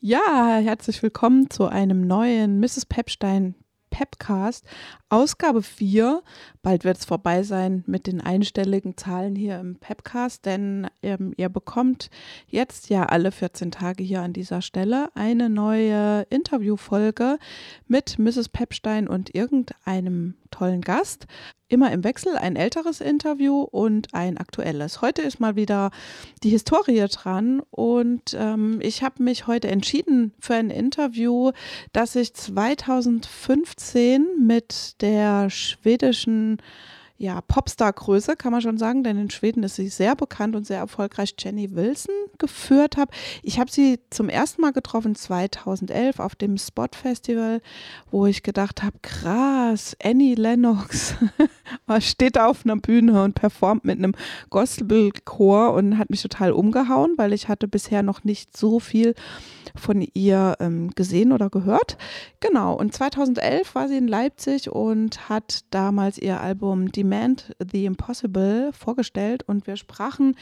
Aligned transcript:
Ja, 0.00 0.58
herzlich 0.62 1.02
willkommen 1.02 1.50
zu 1.50 1.66
einem 1.66 2.06
neuen 2.06 2.60
Mrs. 2.60 2.86
Pepstein 2.86 3.56
Pepcast, 3.90 4.64
Ausgabe 5.10 5.62
4. 5.62 6.22
Bald 6.62 6.84
wird 6.84 6.98
es 6.98 7.06
vorbei 7.06 7.42
sein 7.42 7.82
mit 7.86 8.06
den 8.06 8.20
einstelligen 8.20 8.98
Zahlen 8.98 9.34
hier 9.34 9.58
im 9.58 9.76
Pepcast, 9.76 10.44
denn 10.44 10.86
ähm, 11.02 11.32
ihr 11.38 11.48
bekommt 11.48 12.10
jetzt 12.46 12.90
ja 12.90 13.04
alle 13.04 13.32
14 13.32 13.70
Tage 13.70 14.04
hier 14.04 14.20
an 14.20 14.34
dieser 14.34 14.60
Stelle 14.60 15.08
eine 15.14 15.48
neue 15.48 16.26
Interviewfolge 16.28 17.38
mit 17.86 18.18
Mrs. 18.18 18.50
Pepstein 18.50 19.08
und 19.08 19.34
irgendeinem 19.34 20.34
tollen 20.50 20.82
Gast. 20.82 21.26
Immer 21.70 21.92
im 21.92 22.02
Wechsel 22.02 22.34
ein 22.36 22.56
älteres 22.56 23.02
Interview 23.02 23.60
und 23.60 24.14
ein 24.14 24.38
aktuelles. 24.38 25.02
Heute 25.02 25.20
ist 25.20 25.38
mal 25.38 25.54
wieder 25.54 25.90
die 26.42 26.48
Historie 26.48 27.04
dran 27.10 27.60
und 27.70 28.34
ähm, 28.34 28.78
ich 28.80 29.02
habe 29.02 29.22
mich 29.22 29.46
heute 29.46 29.68
entschieden 29.68 30.32
für 30.40 30.54
ein 30.54 30.70
Interview, 30.70 31.52
das 31.92 32.16
ich 32.16 32.32
2015 32.32 34.26
mit 34.40 34.97
der 35.00 35.50
schwedischen 35.50 36.58
ja, 37.20 37.40
Popstar-Größe, 37.40 38.36
kann 38.36 38.52
man 38.52 38.62
schon 38.62 38.78
sagen, 38.78 39.02
denn 39.02 39.18
in 39.18 39.28
Schweden 39.28 39.64
ist 39.64 39.74
sie 39.74 39.88
sehr 39.88 40.14
bekannt 40.14 40.54
und 40.54 40.64
sehr 40.64 40.78
erfolgreich, 40.78 41.34
Jenny 41.36 41.74
Wilson 41.74 42.14
geführt 42.38 42.96
habe. 42.96 43.10
Ich 43.42 43.58
habe 43.58 43.72
sie 43.72 43.98
zum 44.10 44.28
ersten 44.28 44.62
Mal 44.62 44.72
getroffen 44.72 45.16
2011 45.16 46.20
auf 46.20 46.36
dem 46.36 46.56
Spot 46.58 46.86
Festival, 46.92 47.60
wo 48.12 48.26
ich 48.26 48.44
gedacht 48.44 48.84
habe, 48.84 48.96
krass, 49.02 49.96
Annie 50.00 50.36
Lennox 50.36 51.16
steht 51.98 52.36
da 52.36 52.46
auf 52.46 52.64
einer 52.64 52.76
Bühne 52.76 53.20
und 53.24 53.34
performt 53.34 53.84
mit 53.84 53.98
einem 53.98 54.14
Gospelchor 54.48 55.74
und 55.74 55.98
hat 55.98 56.10
mich 56.10 56.22
total 56.22 56.52
umgehauen, 56.52 57.14
weil 57.16 57.32
ich 57.32 57.48
hatte 57.48 57.66
bisher 57.66 58.04
noch 58.04 58.22
nicht 58.22 58.56
so 58.56 58.78
viel 58.78 59.16
von 59.74 60.06
ihr 60.14 60.56
ähm, 60.60 60.90
gesehen 60.94 61.32
oder 61.32 61.50
gehört. 61.50 61.96
Genau, 62.40 62.74
und 62.74 62.94
2011 62.94 63.74
war 63.74 63.88
sie 63.88 63.96
in 63.96 64.08
Leipzig 64.08 64.70
und 64.70 65.28
hat 65.28 65.64
damals 65.70 66.18
ihr 66.18 66.40
Album 66.40 66.92
Demand 67.08 67.56
the 67.72 67.86
Impossible 67.86 68.70
vorgestellt 68.72 69.42
und 69.46 69.66
wir 69.66 69.76
sprachen 69.76 70.36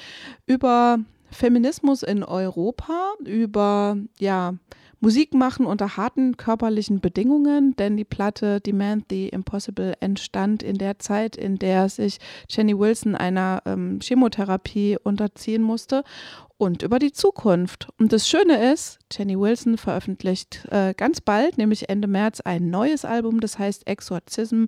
über 0.46 0.98
Feminismus 1.30 2.02
in 2.02 2.24
Europa, 2.24 3.12
über 3.24 3.96
ja, 4.18 4.54
Musik 4.98 5.34
machen 5.34 5.66
unter 5.66 5.96
harten 5.96 6.36
körperlichen 6.36 7.00
Bedingungen, 7.00 7.76
denn 7.76 7.96
die 7.96 8.04
Platte 8.04 8.60
Demand 8.60 9.04
the 9.10 9.28
Impossible 9.28 9.94
entstand 10.00 10.62
in 10.64 10.78
der 10.78 10.98
Zeit, 10.98 11.36
in 11.36 11.58
der 11.58 11.88
sich 11.88 12.18
Jenny 12.48 12.76
Wilson 12.76 13.14
einer 13.14 13.62
ähm, 13.66 14.00
Chemotherapie 14.02 14.96
unterziehen 15.00 15.62
musste 15.62 16.02
und 16.58 16.82
über 16.82 16.98
die 16.98 17.12
Zukunft. 17.12 17.88
Und 18.00 18.12
das 18.12 18.28
Schöne 18.28 18.72
ist, 18.72 18.98
Jenny 19.12 19.38
Wilson 19.38 19.76
veröffentlicht 19.76 20.66
äh, 20.70 20.94
ganz 20.94 21.20
bald, 21.20 21.58
nämlich 21.58 21.88
Ende 21.88 22.08
März, 22.08 22.40
ein 22.40 22.70
neues 22.70 23.04
Album, 23.04 23.40
das 23.40 23.58
heißt 23.58 23.86
Exorcism. 23.86 24.64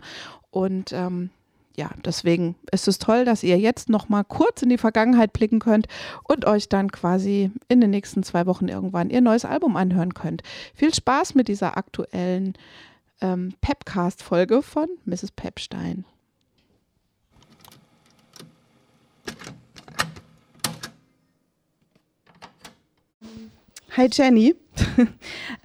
Und 0.51 0.93
ähm, 0.93 1.31
ja, 1.79 1.91
deswegen 2.05 2.57
ist 2.73 2.89
es 2.89 2.99
toll, 2.99 3.25
dass 3.25 3.45
ihr 3.45 3.57
jetzt 3.57 3.89
noch 3.89 4.09
mal 4.09 4.25
kurz 4.25 4.63
in 4.63 4.69
die 4.69 4.79
Vergangenheit 4.79 5.33
blicken 5.33 5.61
könnt 5.61 5.87
und 6.25 6.45
euch 6.45 6.69
dann 6.69 6.91
quasi 6.91 7.53
in 7.69 7.81
den 7.81 7.91
nächsten 7.91 8.25
zwei 8.25 8.47
Wochen 8.47 8.67
irgendwann 8.67 9.11
ihr 9.11 9.21
neues 9.21 9.45
Album 9.45 9.77
anhören 9.77 10.13
könnt. 10.13 10.43
Viel 10.75 10.93
Spaß 10.93 11.37
mit 11.37 11.47
dieser 11.47 11.77
aktuellen 11.77 12.55
ähm, 13.21 13.55
Pepcast-Folge 13.61 14.63
von 14.63 14.89
Mrs. 15.05 15.31
Pepstein. 15.31 16.05
Hi 23.97 24.09
Jenny. 24.11 24.55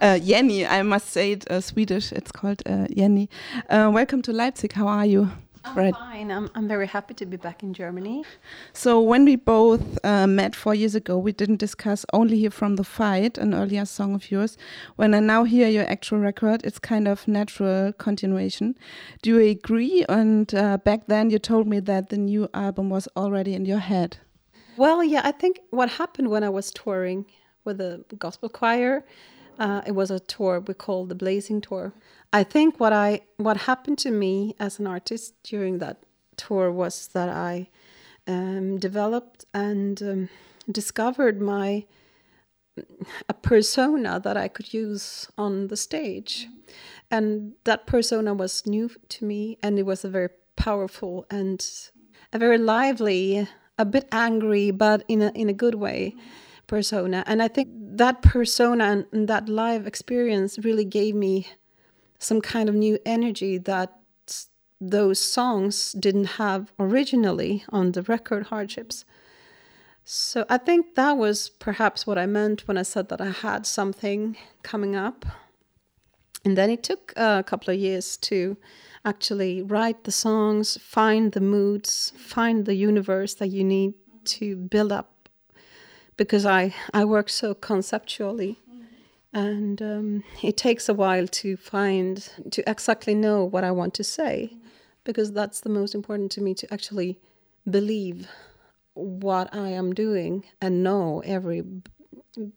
uh, 0.00 0.14
Jenny, 0.22 0.64
I 0.64 0.84
must 0.84 1.12
say 1.12 1.32
it 1.32 1.50
uh, 1.50 1.60
Swedish. 1.60 2.12
It's 2.12 2.32
called 2.32 2.62
uh, 2.66 2.86
Jenny. 2.88 3.28
Uh, 3.68 3.90
welcome 3.92 4.22
to 4.22 4.32
Leipzig. 4.32 4.74
How 4.74 4.86
are 4.86 5.06
you? 5.06 5.28
I'm 5.64 5.76
right. 5.76 5.94
fine. 5.94 6.30
I'm, 6.30 6.50
I'm 6.54 6.68
very 6.68 6.86
happy 6.86 7.14
to 7.14 7.26
be 7.26 7.36
back 7.36 7.62
in 7.62 7.72
Germany. 7.72 8.24
So, 8.72 9.00
when 9.00 9.24
we 9.24 9.36
both 9.36 9.98
uh, 10.04 10.26
met 10.26 10.54
four 10.54 10.74
years 10.74 10.94
ago, 10.94 11.16
we 11.16 11.32
didn't 11.32 11.56
discuss 11.56 12.04
Only 12.12 12.38
Here 12.38 12.50
from 12.50 12.76
the 12.76 12.84
Fight, 12.84 13.38
an 13.38 13.54
earlier 13.54 13.86
song 13.86 14.14
of 14.14 14.30
yours. 14.30 14.58
When 14.96 15.14
I 15.14 15.20
now 15.20 15.44
hear 15.44 15.68
your 15.68 15.86
actual 15.86 16.18
record, 16.18 16.64
it's 16.64 16.78
kind 16.78 17.08
of 17.08 17.26
natural 17.26 17.92
continuation. 17.94 18.76
Do 19.22 19.30
you 19.30 19.50
agree? 19.50 20.04
And 20.08 20.54
uh, 20.54 20.78
back 20.78 21.06
then, 21.06 21.30
you 21.30 21.38
told 21.38 21.66
me 21.66 21.80
that 21.80 22.10
the 22.10 22.18
new 22.18 22.48
album 22.52 22.90
was 22.90 23.08
already 23.16 23.54
in 23.54 23.64
your 23.64 23.78
head. 23.78 24.18
Well, 24.76 25.02
yeah, 25.02 25.22
I 25.24 25.32
think 25.32 25.60
what 25.70 25.88
happened 25.88 26.28
when 26.28 26.44
I 26.44 26.50
was 26.50 26.70
touring 26.70 27.26
with 27.64 27.78
the 27.78 28.04
gospel 28.18 28.48
choir, 28.48 29.04
uh, 29.58 29.82
it 29.86 29.92
was 29.92 30.10
a 30.10 30.20
tour 30.20 30.60
we 30.60 30.74
called 30.74 31.08
the 31.08 31.14
Blazing 31.14 31.60
Tour. 31.60 31.92
I 32.32 32.42
think 32.42 32.80
what 32.80 32.92
I 32.92 33.20
what 33.36 33.56
happened 33.56 33.98
to 33.98 34.10
me 34.10 34.54
as 34.58 34.78
an 34.78 34.86
artist 34.86 35.34
during 35.42 35.78
that 35.78 35.98
tour 36.36 36.70
was 36.72 37.08
that 37.08 37.28
I 37.28 37.68
um, 38.26 38.78
developed 38.78 39.44
and 39.54 40.02
um, 40.02 40.28
discovered 40.70 41.40
my 41.40 41.84
a 43.28 43.34
persona 43.34 44.18
that 44.18 44.36
I 44.36 44.48
could 44.48 44.74
use 44.74 45.28
on 45.38 45.68
the 45.68 45.76
stage, 45.76 46.48
and 47.10 47.52
that 47.64 47.86
persona 47.86 48.34
was 48.34 48.66
new 48.66 48.90
to 49.10 49.24
me, 49.24 49.58
and 49.62 49.78
it 49.78 49.86
was 49.86 50.04
a 50.04 50.08
very 50.08 50.30
powerful 50.56 51.26
and 51.30 51.64
a 52.32 52.38
very 52.38 52.58
lively, 52.58 53.48
a 53.78 53.84
bit 53.84 54.08
angry, 54.10 54.72
but 54.72 55.04
in 55.06 55.22
a 55.22 55.30
in 55.30 55.48
a 55.48 55.52
good 55.52 55.76
way 55.76 56.16
persona. 56.66 57.24
And 57.26 57.42
I 57.42 57.48
think 57.48 57.68
that 57.72 58.22
persona 58.22 58.84
and, 58.84 59.06
and 59.12 59.28
that 59.28 59.48
live 59.48 59.86
experience 59.86 60.58
really 60.58 60.84
gave 60.84 61.14
me 61.14 61.46
some 62.18 62.40
kind 62.40 62.68
of 62.68 62.74
new 62.74 62.98
energy 63.04 63.58
that 63.58 63.98
those 64.80 65.18
songs 65.18 65.92
didn't 65.92 66.36
have 66.36 66.72
originally 66.78 67.64
on 67.68 67.92
the 67.92 68.02
record 68.02 68.46
hardships. 68.46 69.04
So 70.04 70.44
I 70.50 70.58
think 70.58 70.94
that 70.96 71.12
was 71.12 71.48
perhaps 71.48 72.06
what 72.06 72.18
I 72.18 72.26
meant 72.26 72.68
when 72.68 72.76
I 72.76 72.82
said 72.82 73.08
that 73.08 73.20
I 73.20 73.30
had 73.30 73.66
something 73.66 74.36
coming 74.62 74.94
up. 74.94 75.24
And 76.44 76.58
then 76.58 76.68
it 76.68 76.82
took 76.82 77.14
a 77.16 77.42
couple 77.46 77.72
of 77.72 77.80
years 77.80 78.18
to 78.18 78.58
actually 79.04 79.62
write 79.62 80.04
the 80.04 80.12
songs, 80.12 80.76
find 80.82 81.32
the 81.32 81.40
moods, 81.40 82.12
find 82.18 82.66
the 82.66 82.74
universe 82.74 83.34
that 83.34 83.48
you 83.48 83.64
need 83.64 83.94
to 84.24 84.56
build 84.56 84.92
up 84.92 85.13
because 86.16 86.46
I, 86.46 86.74
I 86.92 87.04
work 87.04 87.28
so 87.28 87.54
conceptually. 87.54 88.58
And 89.32 89.82
um, 89.82 90.24
it 90.42 90.56
takes 90.56 90.88
a 90.88 90.94
while 90.94 91.26
to 91.26 91.56
find, 91.56 92.28
to 92.52 92.70
exactly 92.70 93.16
know 93.16 93.44
what 93.44 93.64
I 93.64 93.72
want 93.72 93.92
to 93.94 94.04
say, 94.04 94.56
because 95.02 95.32
that's 95.32 95.60
the 95.60 95.70
most 95.70 95.92
important 95.92 96.30
to 96.32 96.40
me 96.40 96.54
to 96.54 96.72
actually 96.72 97.18
believe 97.68 98.28
what 98.94 99.52
I 99.52 99.70
am 99.70 99.92
doing 99.92 100.44
and 100.60 100.84
know 100.84 101.20
every 101.24 101.64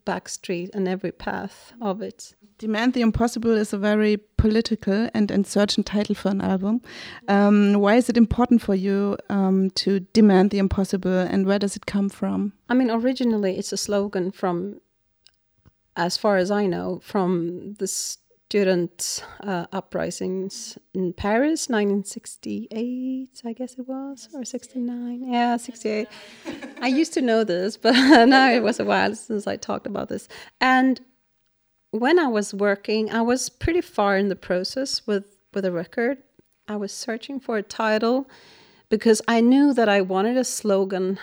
back 0.05 0.29
street 0.29 0.69
and 0.73 0.87
every 0.87 1.11
path 1.11 1.73
of 1.81 2.01
it. 2.01 2.35
Demand 2.59 2.93
the 2.93 3.01
Impossible 3.01 3.51
is 3.51 3.71
a 3.71 3.77
very 3.77 4.17
political 4.37 5.09
and 5.13 5.29
uncertain 5.29 5.83
title 5.83 6.15
for 6.15 6.29
an 6.29 6.41
album. 6.41 6.81
Um, 7.27 7.73
why 7.73 7.95
is 7.95 8.09
it 8.09 8.17
important 8.17 8.63
for 8.63 8.73
you 8.73 9.15
um, 9.29 9.69
to 9.71 9.99
demand 9.99 10.49
the 10.49 10.57
impossible 10.57 11.19
and 11.19 11.45
where 11.45 11.59
does 11.59 11.75
it 11.75 11.85
come 11.85 12.09
from? 12.09 12.53
I 12.67 12.73
mean, 12.73 12.89
originally 12.89 13.57
it's 13.57 13.71
a 13.73 13.77
slogan 13.77 14.31
from, 14.31 14.81
as 15.95 16.17
far 16.17 16.37
as 16.37 16.49
I 16.49 16.65
know, 16.65 16.99
from 17.03 17.75
the 17.75 17.87
student 17.87 19.23
uh, 19.43 19.67
uprisings 19.71 20.79
in 20.95 21.13
Paris, 21.13 21.69
1968, 21.69 23.41
I 23.45 23.53
guess 23.53 23.73
it 23.73 23.87
was, 23.87 24.29
or 24.33 24.43
69. 24.43 25.31
Yeah, 25.31 25.57
68. 25.57 26.07
I 26.81 26.87
used 26.87 27.13
to 27.13 27.21
know 27.21 27.43
this, 27.43 27.77
but 27.77 27.91
now 28.25 28.49
it 28.49 28.63
was 28.63 28.79
a 28.79 28.85
while 28.85 29.13
since 29.13 29.45
I 29.45 29.57
talked 29.57 29.85
about 29.85 30.09
this. 30.09 30.27
And 30.59 30.99
when 31.91 32.19
I 32.19 32.27
was 32.27 32.53
working, 32.53 33.11
I 33.11 33.21
was 33.21 33.49
pretty 33.49 33.81
far 33.81 34.17
in 34.17 34.29
the 34.29 34.35
process 34.35 35.05
with 35.07 35.25
with 35.53 35.65
a 35.65 35.71
record. 35.71 36.17
I 36.67 36.75
was 36.75 36.91
searching 36.91 37.39
for 37.39 37.57
a 37.57 37.63
title 37.63 38.29
because 38.89 39.21
I 39.27 39.41
knew 39.41 39.73
that 39.73 39.89
I 39.89 40.01
wanted 40.01 40.37
a 40.37 40.43
slogan, 40.43 41.19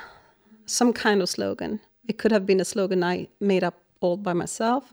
some 0.67 0.93
kind 0.93 1.23
of 1.23 1.29
slogan. 1.29 1.81
It 2.09 2.19
could 2.19 2.33
have 2.33 2.47
been 2.47 2.61
a 2.61 2.65
slogan 2.65 3.05
I 3.05 3.29
made 3.41 3.63
up 3.63 3.81
all 4.01 4.17
by 4.17 4.33
myself, 4.33 4.93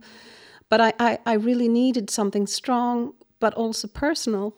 but 0.70 0.82
I, 0.82 0.94
I, 1.00 1.20
I 1.26 1.34
really 1.34 1.68
needed 1.68 2.10
something 2.10 2.48
strong 2.48 3.14
but 3.40 3.54
also 3.56 3.88
personal 3.88 4.54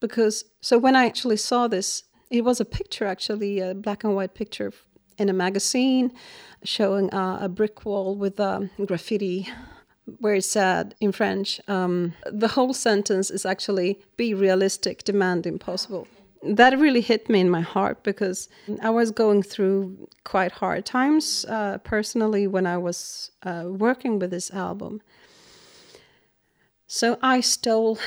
because 0.00 0.44
so 0.60 0.78
when 0.78 0.96
I 0.96 1.06
actually 1.06 1.36
saw 1.36 1.68
this, 1.68 2.04
it 2.30 2.44
was 2.44 2.60
a 2.60 2.64
picture 2.64 3.06
actually, 3.06 3.60
a 3.60 3.74
black 3.74 4.04
and 4.04 4.14
white 4.14 4.34
picture 4.34 4.72
in 5.18 5.28
a 5.28 5.32
magazine 5.32 6.12
showing 6.64 7.12
uh, 7.14 7.38
a 7.40 7.48
brick 7.48 7.84
wall 7.84 8.16
with 8.16 8.38
uh, 8.40 8.62
graffiti 8.84 9.48
where 10.18 10.34
it 10.34 10.44
said 10.44 10.94
in 11.00 11.12
French, 11.12 11.60
um, 11.68 12.14
the 12.30 12.48
whole 12.48 12.74
sentence 12.74 13.30
is 13.30 13.46
actually 13.46 14.00
be 14.16 14.34
realistic, 14.34 15.04
demand 15.04 15.46
impossible. 15.46 16.06
that 16.42 16.78
really 16.78 17.02
hit 17.02 17.28
me 17.28 17.40
in 17.40 17.50
my 17.50 17.60
heart 17.60 18.02
because 18.02 18.48
I 18.82 18.90
was 18.90 19.10
going 19.10 19.42
through 19.42 20.08
quite 20.24 20.52
hard 20.52 20.86
times 20.86 21.44
uh, 21.48 21.78
personally 21.78 22.46
when 22.46 22.66
I 22.66 22.78
was 22.78 23.30
uh, 23.42 23.64
working 23.66 24.18
with 24.18 24.30
this 24.30 24.50
album. 24.50 25.02
So 26.86 27.18
I 27.22 27.40
stole 27.40 27.98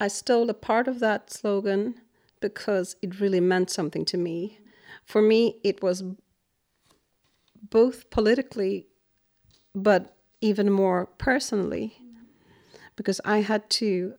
I 0.00 0.08
stole 0.08 0.48
a 0.50 0.54
part 0.54 0.86
of 0.88 1.00
that 1.00 1.32
slogan 1.32 2.00
because 2.40 2.96
it 3.02 3.20
really 3.20 3.40
meant 3.40 3.70
something 3.70 4.04
to 4.04 4.16
me. 4.16 4.58
For 5.04 5.20
me, 5.20 5.56
it 5.64 5.82
was 5.82 6.04
both 7.70 8.10
politically, 8.10 8.86
but 9.74 10.17
even 10.40 10.70
more 10.70 11.06
personally, 11.18 11.98
because 12.96 13.20
I 13.24 13.40
had 13.40 13.68
to 13.70 14.14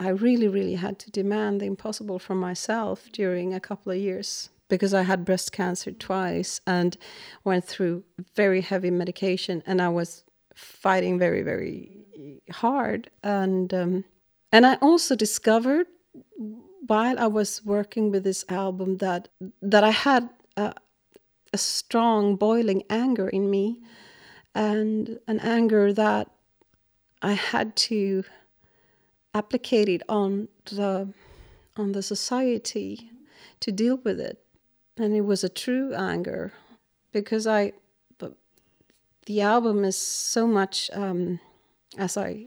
I 0.00 0.08
really, 0.08 0.48
really 0.48 0.74
had 0.74 0.98
to 1.00 1.10
demand 1.10 1.60
the 1.60 1.66
impossible 1.66 2.18
from 2.18 2.38
myself 2.38 3.08
during 3.12 3.54
a 3.54 3.60
couple 3.60 3.92
of 3.92 3.98
years. 3.98 4.50
Because 4.68 4.94
I 4.94 5.02
had 5.02 5.24
breast 5.24 5.52
cancer 5.52 5.92
twice 5.92 6.60
and 6.66 6.96
went 7.44 7.64
through 7.64 8.02
very 8.34 8.62
heavy 8.62 8.90
medication, 8.90 9.62
and 9.66 9.80
I 9.80 9.90
was 9.90 10.24
fighting 10.54 11.18
very, 11.18 11.42
very 11.42 12.42
hard. 12.50 13.10
And 13.22 13.72
um, 13.74 14.04
and 14.50 14.64
I 14.64 14.76
also 14.76 15.14
discovered 15.14 15.86
while 16.86 17.18
I 17.18 17.26
was 17.26 17.62
working 17.64 18.10
with 18.10 18.24
this 18.24 18.44
album 18.48 18.96
that 18.98 19.28
that 19.60 19.84
I 19.84 19.90
had 19.90 20.30
a, 20.56 20.72
a 21.52 21.58
strong 21.58 22.36
boiling 22.36 22.84
anger 22.88 23.28
in 23.28 23.50
me, 23.50 23.82
and 24.54 25.18
an 25.26 25.40
anger 25.40 25.92
that 25.92 26.30
I 27.22 27.32
had 27.32 27.74
to 27.76 28.24
applicate 29.34 29.88
it 29.88 30.02
on 30.08 30.48
the 30.66 31.08
on 31.76 31.92
the 31.92 32.02
society 32.02 33.10
to 33.60 33.72
deal 33.72 33.96
with 33.96 34.20
it. 34.20 34.38
And 34.96 35.14
it 35.14 35.22
was 35.22 35.42
a 35.42 35.48
true 35.48 35.92
anger 35.94 36.52
because 37.14 37.46
i 37.46 37.72
the 39.26 39.40
album 39.40 39.84
is 39.84 39.96
so 39.96 40.46
much 40.46 40.90
um, 40.92 41.40
as 41.96 42.16
i 42.16 42.46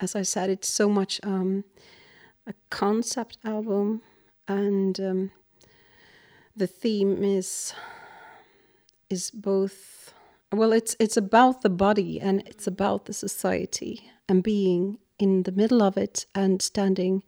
as 0.00 0.14
i 0.14 0.22
said 0.22 0.50
it's 0.50 0.68
so 0.68 0.88
much 0.88 1.20
um, 1.22 1.64
a 2.46 2.54
concept 2.68 3.38
album 3.44 4.02
and 4.46 5.00
um, 5.00 5.30
the 6.56 6.66
theme 6.66 7.24
is 7.24 7.72
is 9.08 9.30
both 9.30 10.12
well 10.52 10.72
it's 10.72 10.96
it's 10.98 11.16
about 11.16 11.62
the 11.62 11.70
body 11.70 12.20
and 12.20 12.42
it's 12.46 12.66
about 12.66 13.04
the 13.04 13.12
society 13.12 14.10
and 14.28 14.42
being 14.42 14.98
in 15.20 15.42
the 15.42 15.52
middle 15.52 15.82
of 15.82 15.96
it 15.96 16.26
and 16.34 16.60
standing, 16.62 17.22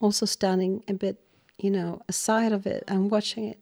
also 0.00 0.24
standing 0.24 0.84
a 0.88 0.94
bit, 0.94 1.20
you 1.58 1.70
know, 1.70 2.00
aside 2.08 2.52
of 2.52 2.66
it 2.66 2.84
and 2.86 3.10
watching 3.10 3.48
it. 3.48 3.58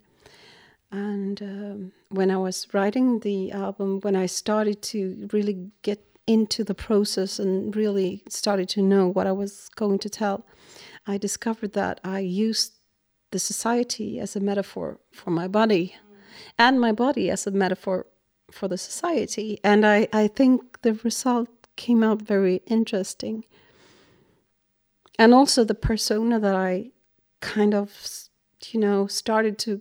And 0.93 1.41
um, 1.43 1.93
when 2.11 2.31
I 2.31 2.37
was 2.37 2.69
writing 2.75 3.21
the 3.21 3.51
album, 3.51 4.01
when 4.03 4.15
I 4.15 4.27
started 4.27 4.83
to 4.83 5.29
really 5.33 5.71
get 5.81 6.05
into 6.27 6.63
the 6.63 6.75
process 6.75 7.39
and 7.39 7.75
really 7.75 8.23
started 8.29 8.69
to 8.71 8.83
know 8.83 9.09
what 9.09 9.27
I 9.27 9.33
was 9.33 9.71
going 9.75 9.99
to 10.01 10.11
tell, 10.11 10.45
I 11.07 11.17
discovered 11.17 11.73
that 11.73 11.99
I 12.05 12.19
used 12.19 12.75
the 13.31 13.39
society 13.39 14.21
as 14.21 14.37
a 14.37 14.41
metaphor 14.41 15.01
for 15.13 15.31
my 15.31 15.49
body 15.49 15.97
and 16.59 16.79
my 16.79 16.93
body 16.93 17.31
as 17.31 17.47
a 17.47 17.51
metaphor 17.51 18.07
for 18.53 18.69
the 18.69 18.79
society. 18.79 19.59
And 19.65 19.87
I, 19.87 20.09
I 20.13 20.29
think 20.29 20.83
the 20.83 20.95
result 20.95 21.49
came 21.77 22.03
out 22.03 22.23
very 22.23 22.63
interesting 22.67 23.45
and 25.19 25.35
also 25.35 25.65
the 25.65 25.75
persona 25.75 26.41
that 26.41 26.55
I 26.55 26.91
kind 27.41 27.75
of, 27.75 27.93
you 28.71 28.81
know, 28.81 29.07
started 29.07 29.59
to 29.61 29.81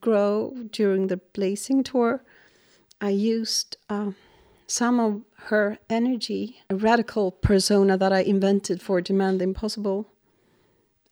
grow 0.00 0.54
during 0.70 1.08
the 1.08 1.18
Blazing 1.18 1.82
tour. 1.82 2.24
I 3.00 3.10
used 3.10 3.76
uh, 3.90 4.12
some 4.66 4.98
of 4.98 5.22
her 5.50 5.78
energy, 5.90 6.62
a 6.70 6.76
radical 6.76 7.30
persona 7.30 7.96
that 7.98 8.12
I 8.12 8.20
invented 8.20 8.80
for 8.80 9.00
Demand 9.00 9.40
the 9.40 9.44
Impossible. 9.44 10.08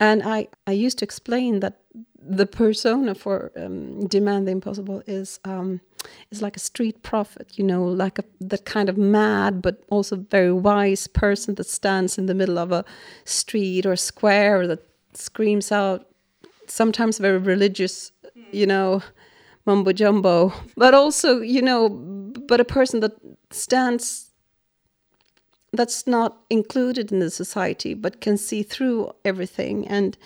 And 0.01 0.23
I, 0.23 0.49
I 0.67 0.73
used 0.73 0.99
to 0.99 1.05
explain 1.05 1.61
that 1.61 1.79
the 2.19 2.47
persona 2.47 3.15
for 3.15 3.53
um, 3.57 4.07
Demand 4.07 4.49
the 4.49 4.53
Impossible 4.53 5.03
is 5.07 5.39
um, 5.45 5.81
is 6.31 6.43
like 6.43 6.56
a 6.56 6.61
street 6.61 7.03
prophet, 7.03 7.59
you 7.59 7.65
know, 7.65 7.85
like 7.85 8.19
a 8.19 8.25
that 8.41 8.65
kind 8.65 8.89
of 8.89 8.97
mad 8.97 9.62
but 9.62 9.83
also 9.91 10.17
very 10.17 10.53
wise 10.53 11.06
person 11.06 11.55
that 11.56 11.67
stands 11.67 12.19
in 12.19 12.27
the 12.27 12.35
middle 12.35 12.59
of 12.59 12.73
a 12.73 12.85
street 13.25 13.87
or 13.87 13.97
square 13.97 14.67
that 14.67 14.83
screams 15.15 15.71
out, 15.73 16.06
sometimes 16.67 17.19
very 17.19 17.39
religious, 17.39 18.12
you 18.53 18.67
know, 18.67 19.03
mumbo 19.67 19.93
jumbo, 19.93 20.53
but 20.77 20.95
also, 20.95 21.41
you 21.41 21.62
know, 21.62 21.89
but 21.89 22.61
a 22.61 22.65
person 22.65 23.00
that 23.00 23.12
stands 23.50 24.31
that's 25.73 26.07
not 26.07 26.39
included 26.50 27.11
in 27.11 27.19
the 27.19 27.31
society 27.31 27.95
but 27.95 28.21
can 28.21 28.37
see 28.37 28.62
through 28.62 29.11
everything 29.25 29.87
and 29.89 30.17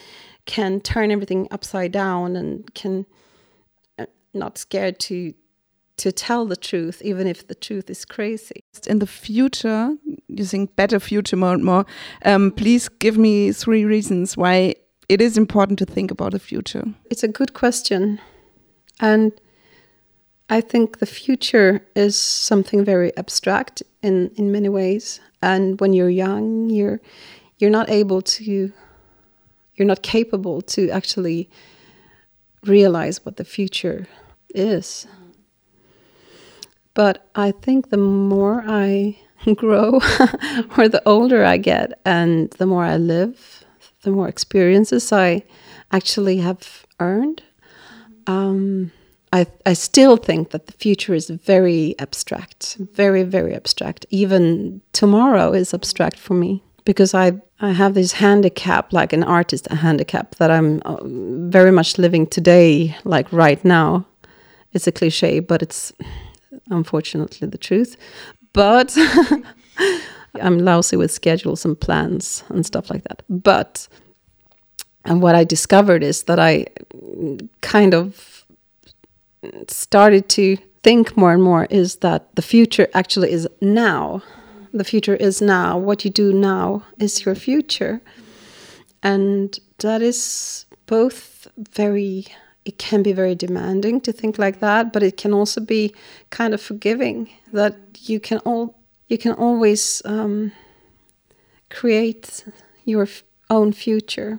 can 0.44 0.80
turn 0.80 1.10
everything 1.10 1.48
upside 1.50 1.92
down 1.92 2.36
and 2.36 2.74
can 2.74 3.06
uh, 3.98 4.06
not 4.34 4.58
scared 4.58 4.98
to 4.98 5.32
to 5.98 6.12
tell 6.12 6.46
the 6.46 6.56
truth, 6.56 7.02
even 7.02 7.26
if 7.26 7.46
the 7.46 7.54
truth 7.54 7.90
is 7.90 8.04
crazy. 8.04 8.60
In 8.86 8.98
the 8.98 9.06
future, 9.06 9.96
using 10.28 10.66
better 10.66 11.00
future 11.00 11.36
more 11.36 11.54
and 11.54 11.64
more, 11.64 11.84
um, 12.24 12.50
please 12.52 12.88
give 12.88 13.18
me 13.18 13.52
three 13.52 13.84
reasons 13.84 14.36
why 14.36 14.74
it 15.08 15.20
is 15.20 15.36
important 15.36 15.78
to 15.78 15.86
think 15.86 16.10
about 16.10 16.32
the 16.32 16.38
future. 16.38 16.84
It's 17.10 17.22
a 17.22 17.28
good 17.28 17.52
question. 17.54 18.20
And 19.00 19.32
I 20.50 20.60
think 20.60 20.98
the 20.98 21.06
future 21.06 21.86
is 21.94 22.18
something 22.18 22.84
very 22.84 23.16
abstract 23.16 23.82
in, 24.02 24.30
in 24.36 24.52
many 24.52 24.68
ways. 24.68 25.20
And 25.42 25.80
when 25.80 25.92
you're 25.92 26.10
young, 26.10 26.70
you're 26.70 27.00
you're 27.58 27.70
not 27.70 27.90
able 27.90 28.22
to 28.22 28.72
you're 29.74 29.86
not 29.86 30.02
capable 30.02 30.62
to 30.62 30.90
actually 30.90 31.50
realize 32.64 33.24
what 33.24 33.36
the 33.36 33.44
future 33.44 34.06
is. 34.54 35.06
But 36.98 37.28
I 37.36 37.52
think 37.52 37.90
the 37.90 37.96
more 37.96 38.64
I 38.66 39.16
grow 39.54 40.00
or 40.76 40.88
the 40.88 41.00
older 41.06 41.44
I 41.44 41.56
get 41.56 42.00
and 42.04 42.50
the 42.58 42.66
more 42.66 42.82
I 42.82 42.96
live, 42.96 43.64
the 44.02 44.10
more 44.10 44.26
experiences 44.26 45.12
I 45.12 45.44
actually 45.92 46.38
have 46.38 46.84
earned. 46.98 47.40
Um, 48.26 48.90
I, 49.32 49.46
I 49.64 49.74
still 49.74 50.16
think 50.16 50.50
that 50.50 50.66
the 50.66 50.72
future 50.72 51.14
is 51.14 51.30
very 51.30 51.94
abstract, 52.00 52.78
very, 52.94 53.22
very 53.22 53.54
abstract. 53.54 54.04
Even 54.10 54.80
tomorrow 54.92 55.52
is 55.52 55.72
abstract 55.72 56.18
for 56.18 56.34
me 56.34 56.64
because 56.84 57.14
I, 57.14 57.40
I 57.60 57.70
have 57.74 57.94
this 57.94 58.10
handicap, 58.14 58.92
like 58.92 59.12
an 59.12 59.22
artist, 59.22 59.68
handicap 59.70 60.34
that 60.36 60.50
I'm 60.50 60.82
uh, 60.84 60.98
very 61.04 61.70
much 61.70 61.96
living 61.96 62.26
today, 62.26 62.96
like 63.04 63.32
right 63.32 63.64
now. 63.64 64.04
It's 64.72 64.88
a 64.88 64.92
cliche, 64.92 65.38
but 65.38 65.62
it's 65.62 65.92
unfortunately, 66.70 67.48
the 67.48 67.58
truth. 67.58 67.96
But 68.52 68.96
I'm 70.40 70.58
lousy 70.58 70.96
with 70.96 71.10
schedules 71.10 71.64
and 71.64 71.78
plans 71.78 72.44
and 72.48 72.64
stuff 72.64 72.90
like 72.90 73.04
that. 73.04 73.22
But 73.28 73.88
and 75.04 75.22
what 75.22 75.34
I 75.34 75.44
discovered 75.44 76.02
is 76.02 76.24
that 76.24 76.38
I 76.38 76.66
kind 77.60 77.94
of 77.94 78.44
started 79.68 80.28
to 80.30 80.56
think 80.82 81.16
more 81.16 81.32
and 81.32 81.42
more 81.42 81.66
is 81.70 81.96
that 81.96 82.34
the 82.34 82.42
future 82.42 82.88
actually 82.94 83.32
is 83.32 83.48
now. 83.60 84.22
The 84.72 84.84
future 84.84 85.16
is 85.16 85.40
now. 85.40 85.78
What 85.78 86.04
you 86.04 86.10
do 86.10 86.32
now 86.32 86.84
is 86.98 87.24
your 87.24 87.34
future. 87.34 88.00
And 89.02 89.58
that 89.78 90.02
is 90.02 90.66
both 90.86 91.48
very 91.56 92.26
it 92.68 92.76
can 92.76 93.02
be 93.02 93.14
very 93.14 93.34
demanding 93.34 93.98
to 94.02 94.12
think 94.12 94.38
like 94.38 94.60
that, 94.60 94.92
but 94.92 95.02
it 95.02 95.16
can 95.16 95.32
also 95.32 95.58
be 95.58 95.94
kind 96.28 96.52
of 96.52 96.60
forgiving 96.60 97.30
that 97.50 97.74
you 98.02 98.20
can 98.20 98.38
all 98.44 98.74
you 99.08 99.16
can 99.16 99.32
always 99.32 100.02
um, 100.04 100.52
create 101.70 102.44
your 102.84 103.08
own 103.48 103.72
future. 103.72 104.38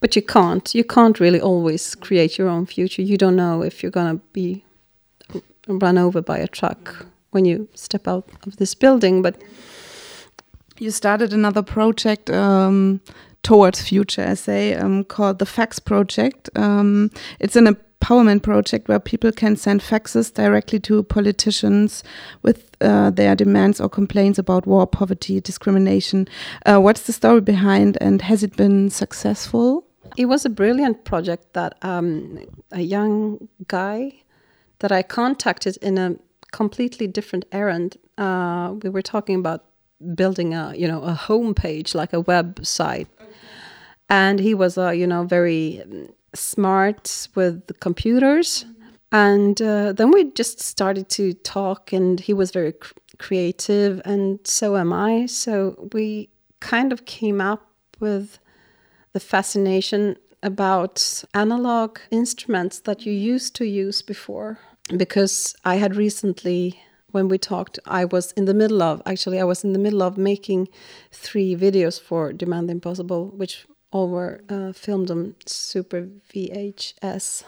But 0.00 0.16
you 0.16 0.22
can't. 0.22 0.74
You 0.74 0.82
can't 0.82 1.20
really 1.20 1.40
always 1.40 1.94
create 1.94 2.38
your 2.38 2.48
own 2.48 2.66
future. 2.66 3.02
You 3.02 3.16
don't 3.16 3.36
know 3.36 3.62
if 3.62 3.82
you're 3.82 3.92
gonna 3.92 4.20
be 4.32 4.64
run 5.68 5.96
over 5.96 6.20
by 6.20 6.38
a 6.38 6.48
truck 6.48 7.06
when 7.30 7.44
you 7.44 7.68
step 7.74 8.08
out 8.08 8.28
of 8.46 8.56
this 8.56 8.74
building. 8.74 9.22
But 9.22 9.40
you 10.80 10.90
started 10.90 11.32
another 11.32 11.62
project 11.62 12.30
um, 12.30 13.00
towards 13.42 13.82
future 13.82 14.22
essay 14.22 14.74
um, 14.74 15.04
called 15.04 15.38
the 15.38 15.46
Fax 15.46 15.78
Project. 15.78 16.50
Um, 16.56 17.10
it's 17.40 17.56
an 17.56 17.66
empowerment 17.66 18.42
project 18.42 18.88
where 18.88 19.00
people 19.00 19.32
can 19.32 19.56
send 19.56 19.80
faxes 19.80 20.32
directly 20.32 20.80
to 20.80 21.02
politicians 21.02 22.04
with 22.42 22.76
uh, 22.80 23.10
their 23.10 23.34
demands 23.34 23.80
or 23.80 23.88
complaints 23.88 24.38
about 24.38 24.66
war, 24.66 24.86
poverty, 24.86 25.40
discrimination. 25.40 26.28
Uh, 26.66 26.78
what's 26.80 27.02
the 27.02 27.12
story 27.12 27.40
behind, 27.40 27.98
and 28.00 28.22
has 28.22 28.42
it 28.42 28.56
been 28.56 28.90
successful? 28.90 29.84
It 30.16 30.26
was 30.26 30.44
a 30.44 30.50
brilliant 30.50 31.04
project 31.04 31.52
that 31.52 31.76
um, 31.82 32.38
a 32.72 32.80
young 32.80 33.48
guy 33.66 34.14
that 34.78 34.92
I 34.92 35.02
contacted 35.02 35.76
in 35.82 35.98
a 35.98 36.16
completely 36.52 37.06
different 37.06 37.44
errand. 37.52 37.96
Uh, 38.16 38.74
we 38.82 38.88
were 38.88 39.02
talking 39.02 39.36
about 39.36 39.64
building 40.14 40.54
a 40.54 40.72
you 40.76 40.86
know 40.86 41.02
a 41.02 41.12
home 41.12 41.54
page 41.54 41.94
like 41.94 42.12
a 42.12 42.22
website. 42.22 43.06
And 44.08 44.40
he 44.40 44.54
was 44.54 44.78
a 44.78 44.94
you 44.94 45.06
know 45.06 45.24
very 45.24 45.82
smart 46.34 47.28
with 47.34 47.78
computers. 47.80 48.64
And 49.10 49.60
uh, 49.62 49.92
then 49.94 50.10
we 50.10 50.30
just 50.32 50.60
started 50.60 51.08
to 51.10 51.32
talk, 51.32 51.92
and 51.94 52.20
he 52.20 52.34
was 52.34 52.50
very 52.50 52.72
cr- 52.72 52.92
creative, 53.18 54.02
and 54.04 54.38
so 54.44 54.76
am 54.76 54.92
I. 54.92 55.26
So 55.26 55.88
we 55.94 56.28
kind 56.60 56.92
of 56.92 57.06
came 57.06 57.40
up 57.40 57.70
with 58.00 58.38
the 59.14 59.20
fascination 59.20 60.16
about 60.42 61.24
analog 61.34 61.98
instruments 62.10 62.80
that 62.80 63.06
you 63.06 63.12
used 63.12 63.54
to 63.56 63.64
use 63.64 64.02
before. 64.02 64.58
Because 64.96 65.54
I 65.64 65.76
had 65.76 65.96
recently, 65.96 66.78
when 67.10 67.28
we 67.28 67.38
talked, 67.38 67.78
I 67.86 68.04
was 68.04 68.32
in 68.32 68.44
the 68.44 68.54
middle 68.54 68.82
of 68.82 69.02
actually, 69.06 69.40
I 69.40 69.44
was 69.44 69.64
in 69.64 69.72
the 69.72 69.78
middle 69.78 70.02
of 70.02 70.16
making 70.16 70.68
three 71.12 71.56
videos 71.56 72.00
for 72.00 72.32
Demand 72.32 72.70
Impossible, 72.70 73.28
which 73.28 73.66
were 73.92 74.40
uh, 74.48 74.72
filmed 74.72 75.10
on 75.10 75.34
Super 75.46 76.08
VHS. 76.32 77.44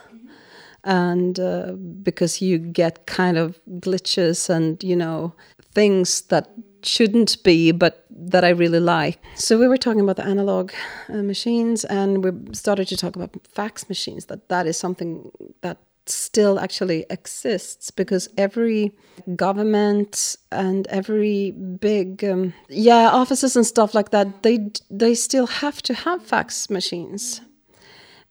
And 0.83 1.39
uh, 1.39 1.73
because 2.03 2.41
you 2.41 2.59
get 2.59 3.07
kind 3.07 3.37
of 3.37 3.61
glitches 3.81 4.49
and, 4.49 4.83
you 4.83 4.97
know, 4.97 5.35
things 5.75 6.23
that 6.23 6.51
shouldn't 6.83 7.43
be, 7.43 7.73
but 7.73 8.05
that 8.11 8.45
I 8.45 8.51
really 8.51 8.81
like. 8.81 9.19
So 9.35 9.59
we 9.59 9.69
were 9.69 9.77
talking 9.77 10.01
about 10.01 10.17
the 10.17 10.25
analog 10.25 10.73
uh, 11.09 11.23
machines, 11.23 11.85
and 11.85 12.25
we 12.25 12.31
started 12.55 12.89
to 12.89 12.97
talk 12.97 13.17
about 13.17 13.37
fax 13.47 13.89
machines. 13.89 14.27
That 14.27 14.49
that 14.49 14.67
is 14.67 14.79
something 14.79 15.31
that 15.63 15.79
still 16.07 16.59
actually 16.59 17.07
exists 17.11 17.90
because 17.90 18.28
every 18.37 18.92
government 19.37 20.37
and 20.50 20.87
every 20.88 21.50
big 21.50 22.25
um, 22.25 22.52
yeah 22.69 23.09
offices 23.11 23.57
and 23.57 23.66
stuff 23.66 23.95
like 23.95 24.11
that 24.11 24.42
they 24.42 24.71
they 24.90 25.14
still 25.14 25.47
have 25.47 25.83
to 25.83 25.95
have 25.95 26.23
fax 26.23 26.71
machines. 26.71 27.40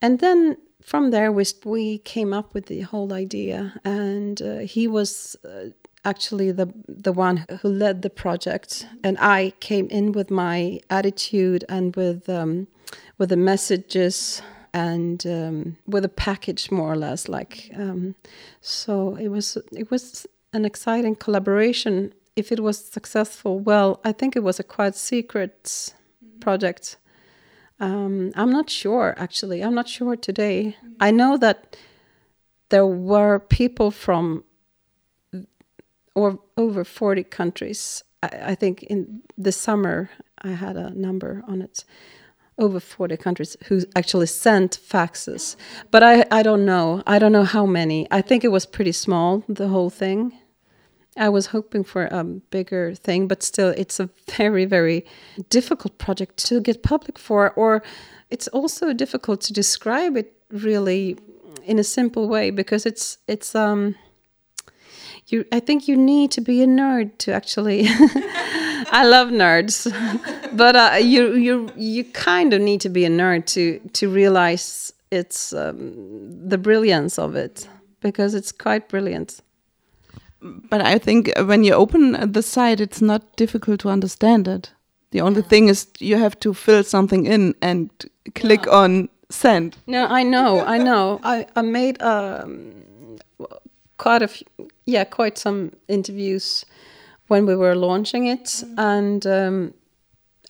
And 0.02 0.20
then 0.20 0.58
from 0.82 1.12
there 1.12 1.32
we, 1.32 1.44
we 1.66 2.00
came 2.00 2.34
up 2.34 2.54
with 2.54 2.66
the 2.68 2.82
whole 2.82 3.14
idea 3.14 3.80
and 3.84 4.42
uh, 4.42 4.58
he 4.60 4.88
was 4.88 5.36
uh, 5.46 5.70
actually 6.06 6.52
the 6.52 6.74
the 6.88 7.14
one 7.14 7.46
who 7.62 7.70
led 7.70 8.02
the 8.02 8.10
project, 8.10 8.88
and 9.04 9.18
I 9.20 9.54
came 9.60 9.88
in 9.88 10.12
with 10.12 10.32
my 10.32 10.80
attitude 10.90 11.66
and 11.70 11.96
with 11.96 12.30
um, 12.30 12.68
with 13.18 13.30
the 13.30 13.38
messages 13.38 14.42
and 14.74 15.26
um, 15.26 15.78
with 15.88 16.06
a 16.06 16.10
package 16.10 16.72
more 16.72 16.92
or 16.92 16.96
less. 16.96 17.28
Like 17.28 17.72
um, 17.76 18.16
so, 18.62 19.16
it 19.16 19.30
was 19.30 19.58
it 19.72 19.92
was 19.92 20.28
an 20.54 20.66
exciting 20.66 21.16
collaboration. 21.16 22.14
If 22.36 22.52
it 22.52 22.62
was 22.62 22.84
successful, 22.84 23.60
well, 23.60 24.00
I 24.04 24.12
think 24.12 24.36
it 24.36 24.44
was 24.44 24.60
a 24.60 24.64
quite 24.64 24.96
secret 24.96 25.64
mm-hmm. 25.64 26.40
project. 26.40 26.98
Um, 27.80 28.32
I'm 28.36 28.52
not 28.52 28.70
sure 28.70 29.16
actually. 29.18 29.62
I'm 29.62 29.76
not 29.76 29.88
sure 29.88 30.16
today. 30.16 30.76
Mm-hmm. 30.78 30.94
I 31.00 31.12
know 31.12 31.38
that 31.38 31.78
there 32.70 32.86
were 32.86 33.40
people 33.40 33.92
from 33.92 34.44
or 36.16 36.40
over 36.58 36.84
40 36.84 37.24
countries. 37.24 38.04
I, 38.22 38.30
I 38.52 38.56
think 38.56 38.84
in 38.84 39.22
the 39.38 39.52
summer 39.52 40.10
I 40.42 40.50
had 40.50 40.76
a 40.76 40.90
number 40.92 41.44
on 41.48 41.62
it 41.62 41.84
over 42.60 42.80
40 42.80 43.18
countries 43.18 43.58
who 43.66 43.82
actually 43.96 44.28
sent 44.28 44.80
faxes. 44.80 45.56
But 45.90 46.04
I, 46.04 46.26
I 46.30 46.44
don't 46.44 46.66
know. 46.66 47.02
I 47.08 47.18
don't 47.18 47.32
know 47.32 47.46
how 47.46 47.66
many. 47.66 48.08
I 48.12 48.22
think 48.22 48.44
it 48.44 48.50
was 48.50 48.66
pretty 48.66 48.92
small, 48.92 49.44
the 49.48 49.70
whole 49.70 49.90
thing. 49.90 50.34
I 51.18 51.30
was 51.30 51.48
hoping 51.48 51.84
for 51.84 52.06
a 52.06 52.24
bigger 52.24 52.94
thing, 52.94 53.28
but 53.28 53.42
still, 53.42 53.70
it's 53.70 54.00
a 54.00 54.10
very, 54.38 54.66
very 54.66 55.06
difficult 55.50 55.98
project 55.98 56.38
to 56.48 56.62
get 56.62 56.84
public 56.84 57.18
for, 57.18 57.52
or 57.52 57.82
it's 58.30 58.48
also 58.50 58.94
difficult 58.94 59.42
to 59.42 59.54
describe 59.54 60.16
it 60.16 60.34
really 60.52 61.18
in 61.64 61.80
a 61.80 61.84
simple 61.84 62.28
way 62.28 62.50
because 62.50 62.86
it's 62.86 63.18
it's 63.28 63.54
um 63.54 63.96
you 65.28 65.46
i 65.52 65.60
think 65.60 65.88
you 65.88 65.96
need 65.96 66.32
to 66.32 66.42
be 66.42 66.64
a 66.64 66.68
nerd 66.68 67.16
to 67.18 67.32
actually 67.32 67.84
i 68.92 69.06
love 69.06 69.30
nerds 69.30 69.88
but 70.54 70.76
uh, 70.76 70.98
you 71.00 71.36
you 71.36 71.70
you 71.76 72.04
kind 72.04 72.54
of 72.54 72.62
need 72.62 72.82
to 72.82 72.90
be 72.90 73.06
a 73.06 73.10
nerd 73.10 73.46
to 73.46 73.80
to 73.94 74.10
realize 74.10 74.94
it's 75.12 75.54
um, 75.54 76.50
the 76.50 76.58
brilliance 76.58 77.18
of 77.18 77.36
it 77.36 77.68
because 78.02 78.36
it's 78.36 78.52
quite 78.52 78.88
brilliant. 78.88 79.42
But 80.42 80.82
i 80.82 80.98
think 80.98 81.32
when 81.38 81.64
you 81.64 81.74
open 81.74 82.32
the 82.32 82.42
site 82.42 82.80
it's 82.80 83.02
not 83.02 83.36
difficult 83.36 83.80
to 83.82 83.90
understand 83.90 84.48
it. 84.48 84.72
The 85.12 85.22
only 85.22 85.42
thing 85.42 85.70
is 85.70 85.88
you 86.00 86.18
have 86.18 86.40
to 86.40 86.54
fill 86.54 86.84
something 86.84 87.26
in 87.26 87.56
and 87.62 87.90
click 88.36 88.66
yeah. 88.66 88.84
on 88.84 89.10
send. 89.30 89.78
No 89.88 90.06
i 90.06 90.24
know 90.24 90.62
i 90.62 90.78
know. 90.78 91.20
I 91.24 91.46
i 91.56 91.62
made 91.62 92.02
um 92.02 92.80
quite 93.98 94.24
a 94.24 94.28
few, 94.28 94.48
yeah, 94.86 95.04
quite 95.04 95.38
some 95.38 95.72
interviews 95.88 96.66
when 97.30 97.46
we 97.46 97.56
were 97.56 97.76
launching 97.76 98.28
it, 98.28 98.46
mm-hmm. 98.46 98.80
and 98.80 99.26
um, 99.26 99.74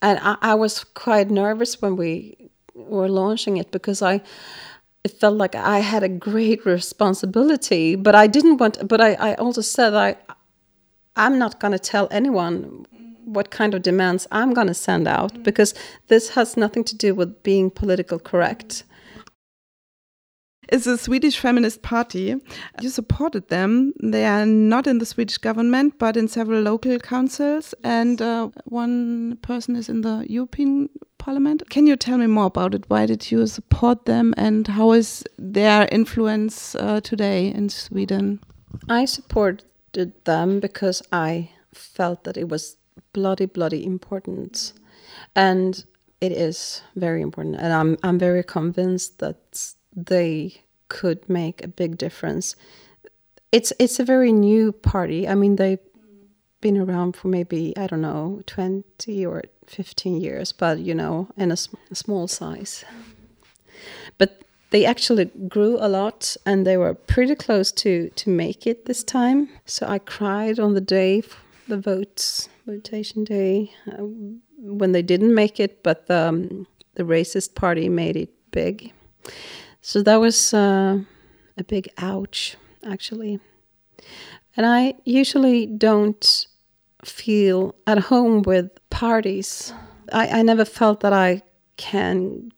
and 0.01 0.19
I, 0.19 0.35
I, 0.41 0.55
was 0.55 0.83
quite 0.83 1.29
nervous 1.29 1.81
when 1.81 1.95
we 1.95 2.49
were 2.73 3.09
launching 3.09 3.57
it 3.57 3.71
because 3.71 4.01
I 4.01 4.21
it 5.03 5.11
felt 5.11 5.35
like 5.35 5.55
I 5.55 5.79
had 5.79 6.03
a 6.03 6.09
great 6.09 6.65
responsibility, 6.65 7.95
but 7.95 8.15
I 8.15 8.27
didn't 8.27 8.57
want. 8.57 8.87
But 8.87 9.01
I, 9.01 9.13
I 9.13 9.33
also 9.35 9.61
said 9.61 9.93
I 9.93 10.15
I'm 11.15 11.37
not 11.37 11.59
going 11.59 11.73
to 11.73 11.79
tell 11.79 12.07
anyone 12.11 12.85
what 13.25 13.51
kind 13.51 13.73
of 13.75 13.81
demands 13.81 14.27
I'm 14.31 14.53
going 14.53 14.67
to 14.67 14.73
send 14.73 15.07
out 15.07 15.33
mm-hmm. 15.33 15.43
because 15.43 15.73
this 16.07 16.29
has 16.29 16.57
nothing 16.57 16.83
to 16.85 16.95
do 16.95 17.13
with 17.13 17.43
being 17.43 17.69
political 17.69 18.19
correct 18.19 18.83
is 20.71 20.87
a 20.87 20.97
Swedish 20.97 21.37
feminist 21.39 21.81
party. 21.81 22.35
You 22.81 22.89
supported 22.89 23.47
them. 23.49 23.93
They 24.01 24.25
are 24.25 24.45
not 24.45 24.87
in 24.87 24.99
the 24.99 25.05
Swedish 25.05 25.37
government, 25.37 25.99
but 25.99 26.17
in 26.17 26.27
several 26.27 26.61
local 26.61 26.99
councils, 26.99 27.73
and 27.83 28.21
uh, 28.21 28.49
one 28.65 29.37
person 29.41 29.75
is 29.75 29.89
in 29.89 30.01
the 30.01 30.25
European 30.29 30.89
Parliament. 31.17 31.69
Can 31.69 31.87
you 31.87 31.95
tell 31.95 32.17
me 32.17 32.27
more 32.27 32.45
about 32.45 32.73
it? 32.73 32.85
Why 32.87 33.05
did 33.05 33.31
you 33.31 33.47
support 33.47 34.05
them, 34.05 34.33
and 34.37 34.67
how 34.67 34.91
is 34.93 35.23
their 35.37 35.87
influence 35.91 36.75
uh, 36.75 37.01
today 37.01 37.47
in 37.47 37.69
Sweden? 37.69 38.39
I 38.87 39.05
supported 39.05 40.13
them 40.23 40.59
because 40.59 41.01
I 41.11 41.49
felt 41.73 42.23
that 42.23 42.37
it 42.37 42.49
was 42.49 42.77
bloody, 43.13 43.45
bloody 43.45 43.85
important, 43.85 44.73
and 45.35 45.83
it 46.21 46.31
is 46.31 46.81
very 46.95 47.21
important, 47.21 47.57
and 47.57 47.73
I'm 47.73 47.97
I'm 48.03 48.19
very 48.19 48.43
convinced 48.43 49.19
that 49.19 49.73
they 49.95 50.63
could 50.87 51.29
make 51.29 51.63
a 51.63 51.67
big 51.67 51.97
difference. 51.97 52.55
It's 53.51 53.73
it's 53.79 53.99
a 53.99 54.05
very 54.05 54.31
new 54.31 54.71
party. 54.71 55.27
I 55.27 55.35
mean, 55.35 55.55
they've 55.55 55.79
been 56.61 56.77
around 56.77 57.15
for 57.15 57.27
maybe 57.29 57.73
I 57.77 57.87
don't 57.87 58.01
know 58.01 58.41
twenty 58.45 59.25
or 59.25 59.43
fifteen 59.65 60.21
years, 60.21 60.51
but 60.51 60.79
you 60.79 60.93
know, 60.93 61.27
in 61.37 61.51
a, 61.51 61.57
sm 61.57 61.75
a 61.91 61.95
small 61.95 62.27
size. 62.27 62.85
But 64.17 64.43
they 64.71 64.85
actually 64.85 65.25
grew 65.47 65.77
a 65.79 65.87
lot, 65.87 66.37
and 66.45 66.65
they 66.65 66.77
were 66.77 66.93
pretty 66.93 67.35
close 67.35 67.71
to 67.71 68.09
to 68.09 68.29
make 68.29 68.67
it 68.67 68.85
this 68.85 69.03
time. 69.03 69.49
So 69.65 69.87
I 69.87 69.99
cried 69.99 70.59
on 70.59 70.73
the 70.73 70.81
day, 70.81 71.23
the 71.67 71.77
votes 71.77 72.49
votation 72.67 73.23
day, 73.23 73.71
uh, 73.87 74.03
when 74.59 74.91
they 74.91 75.01
didn't 75.01 75.33
make 75.33 75.59
it, 75.59 75.81
but 75.81 76.05
the 76.07 76.27
um, 76.27 76.67
the 76.95 77.03
racist 77.03 77.55
party 77.55 77.89
made 77.89 78.15
it 78.15 78.29
big. 78.51 78.93
So 79.89 80.03
that 80.03 80.17
was 80.17 80.53
uh, 80.53 80.99
a 81.57 81.63
big 81.63 81.89
ouch, 81.97 82.57
actually. 82.85 83.39
And 84.55 84.67
I 84.67 84.93
usually 85.03 85.65
don't 85.65 86.45
feel 87.03 87.73
at 87.87 87.97
home 87.97 88.43
with 88.43 88.69
parties. 88.91 89.73
I, 90.13 90.27
I 90.27 90.41
never 90.43 90.63
felt 90.63 90.99
that 90.99 91.11
I 91.11 91.41
can 91.77 92.51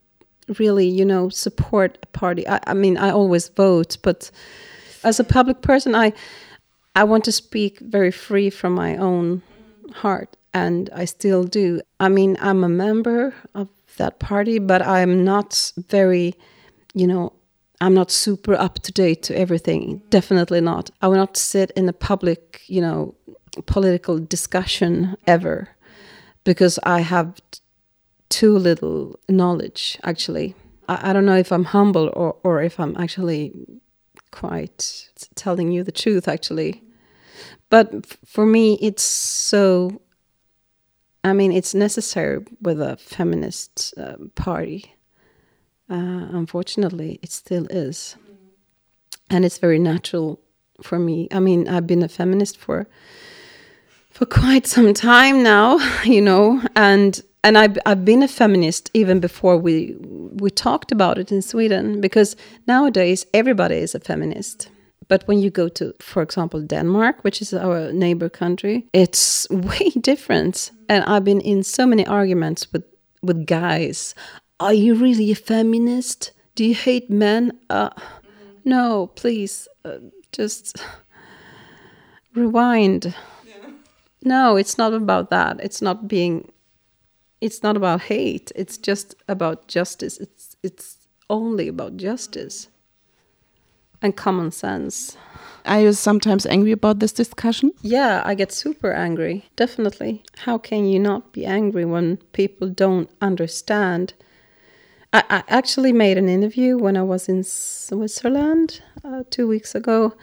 really, 0.59 0.85
you 0.85 1.05
know, 1.05 1.29
support 1.29 1.99
a 2.03 2.07
party. 2.07 2.45
I, 2.49 2.59
I 2.67 2.73
mean, 2.73 2.97
I 2.97 3.11
always 3.11 3.47
vote, 3.47 3.95
but 4.03 4.29
as 5.05 5.17
a 5.17 5.23
public 5.23 5.61
person, 5.61 5.95
I 5.95 6.11
I 6.97 7.05
want 7.05 7.23
to 7.23 7.31
speak 7.31 7.79
very 7.79 8.11
free 8.11 8.49
from 8.49 8.73
my 8.73 8.97
own 8.97 9.41
heart, 9.93 10.35
and 10.53 10.89
I 10.93 11.05
still 11.05 11.45
do. 11.45 11.79
I 11.97 12.09
mean, 12.09 12.35
I'm 12.41 12.65
a 12.65 12.75
member 12.85 13.33
of 13.55 13.69
that 13.95 14.19
party, 14.19 14.59
but 14.59 14.81
I'm 14.81 15.23
not 15.23 15.71
very 15.77 16.35
you 16.93 17.07
know, 17.07 17.33
I'm 17.79 17.93
not 17.93 18.11
super 18.11 18.53
up 18.53 18.79
to 18.83 18.91
date 18.91 19.23
to 19.23 19.37
everything. 19.37 20.03
Definitely 20.09 20.61
not. 20.61 20.91
I 21.01 21.07
will 21.07 21.15
not 21.15 21.35
sit 21.35 21.71
in 21.71 21.89
a 21.89 21.93
public, 21.93 22.61
you 22.67 22.81
know, 22.81 23.15
political 23.65 24.19
discussion 24.19 25.17
ever 25.25 25.69
because 26.43 26.79
I 26.83 27.01
have 27.01 27.39
too 28.29 28.57
little 28.57 29.19
knowledge, 29.27 29.97
actually. 30.03 30.55
I, 30.87 31.09
I 31.09 31.13
don't 31.13 31.25
know 31.25 31.35
if 31.35 31.51
I'm 31.51 31.65
humble 31.65 32.11
or, 32.13 32.37
or 32.43 32.61
if 32.61 32.79
I'm 32.79 32.95
actually 32.97 33.51
quite 34.31 35.09
telling 35.35 35.71
you 35.71 35.83
the 35.83 35.91
truth, 35.91 36.27
actually. 36.27 36.83
But 37.69 38.05
for 38.25 38.45
me, 38.45 38.77
it's 38.81 39.03
so, 39.03 40.01
I 41.23 41.33
mean, 41.33 41.51
it's 41.51 41.73
necessary 41.73 42.45
with 42.61 42.79
a 42.79 42.97
feminist 42.97 43.93
uh, 43.97 44.17
party 44.35 44.95
uh, 45.91 46.27
unfortunately, 46.31 47.19
it 47.21 47.31
still 47.31 47.67
is. 47.69 48.15
And 49.29 49.43
it's 49.45 49.57
very 49.57 49.79
natural 49.79 50.39
for 50.81 50.97
me. 50.97 51.27
I 51.31 51.39
mean, 51.39 51.67
I've 51.67 51.85
been 51.85 52.03
a 52.03 52.07
feminist 52.07 52.57
for 52.57 52.87
for 54.09 54.25
quite 54.25 54.67
some 54.67 54.93
time 54.93 55.41
now, 55.43 55.79
you 56.03 56.21
know, 56.21 56.61
and 56.75 57.21
and 57.43 57.57
I've 57.57 57.77
I've 57.85 58.05
been 58.05 58.23
a 58.23 58.27
feminist 58.27 58.89
even 58.93 59.19
before 59.19 59.57
we 59.57 59.95
we 59.99 60.49
talked 60.49 60.91
about 60.91 61.17
it 61.17 61.31
in 61.31 61.41
Sweden 61.41 62.01
because 62.01 62.35
nowadays 62.67 63.25
everybody 63.33 63.75
is 63.75 63.95
a 63.95 63.99
feminist. 63.99 64.69
But 65.07 65.27
when 65.27 65.39
you 65.39 65.49
go 65.49 65.67
to, 65.67 65.93
for 65.99 66.21
example, 66.21 66.61
Denmark, 66.61 67.23
which 67.23 67.41
is 67.41 67.53
our 67.53 67.91
neighbor 67.91 68.29
country, 68.29 68.87
it's 68.93 69.49
way 69.49 69.89
different. 69.99 70.71
And 70.87 71.03
I've 71.03 71.25
been 71.25 71.41
in 71.41 71.63
so 71.63 71.85
many 71.85 72.05
arguments 72.07 72.71
with 72.71 72.85
with 73.23 73.45
guys 73.45 74.15
are 74.61 74.73
you 74.73 74.93
really 74.93 75.31
a 75.31 75.35
feminist? 75.35 76.31
Do 76.55 76.63
you 76.63 76.75
hate 76.75 77.09
men? 77.09 77.59
Uh, 77.69 77.89
no, 78.63 79.07
please, 79.15 79.67
uh, 79.83 79.97
just 80.31 80.83
rewind. 82.35 83.15
Yeah. 83.45 83.71
No, 84.23 84.55
it's 84.55 84.77
not 84.77 84.93
about 84.93 85.31
that. 85.31 85.59
It's 85.61 85.81
not 85.81 86.07
being. 86.07 86.51
It's 87.41 87.63
not 87.63 87.75
about 87.75 88.01
hate. 88.03 88.51
It's 88.55 88.77
just 88.77 89.15
about 89.27 89.67
justice. 89.67 90.19
It's 90.19 90.55
it's 90.61 90.97
only 91.27 91.67
about 91.67 91.97
justice 91.97 92.67
and 94.01 94.15
common 94.15 94.51
sense. 94.51 95.17
Are 95.65 95.81
you 95.81 95.93
sometimes 95.93 96.45
angry 96.45 96.71
about 96.71 96.99
this 96.99 97.11
discussion? 97.11 97.71
Yeah, 97.81 98.21
I 98.25 98.35
get 98.35 98.51
super 98.51 98.91
angry. 98.91 99.45
Definitely. 99.55 100.23
How 100.37 100.57
can 100.57 100.85
you 100.85 100.99
not 100.99 101.33
be 101.33 101.45
angry 101.45 101.85
when 101.85 102.17
people 102.33 102.69
don't 102.69 103.09
understand? 103.21 104.13
I, 105.13 105.23
I 105.29 105.43
actually 105.47 105.93
made 105.93 106.17
an 106.17 106.29
interview 106.29 106.77
when 106.77 106.95
I 106.95 107.03
was 107.03 107.27
in 107.27 107.43
Switzerland 107.43 108.81
uh, 109.03 109.23
two 109.29 109.47
weeks 109.47 109.75
ago, 109.75 110.13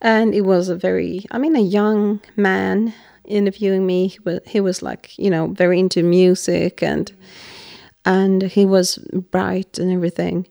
and 0.00 0.34
it 0.34 0.42
was 0.42 0.68
a 0.68 0.76
very, 0.76 1.26
I 1.30 1.38
mean, 1.38 1.56
a 1.56 1.60
young 1.60 2.20
man 2.36 2.94
interviewing 3.24 3.86
me. 3.86 4.08
He 4.08 4.18
was, 4.24 4.40
he 4.46 4.60
was 4.60 4.82
like, 4.82 5.18
you 5.18 5.30
know, 5.30 5.48
very 5.48 5.78
into 5.78 6.02
music 6.02 6.82
and 6.82 7.12
and 8.06 8.42
he 8.44 8.64
was 8.64 8.96
bright 9.30 9.78
and 9.78 9.92
everything. 9.92 10.46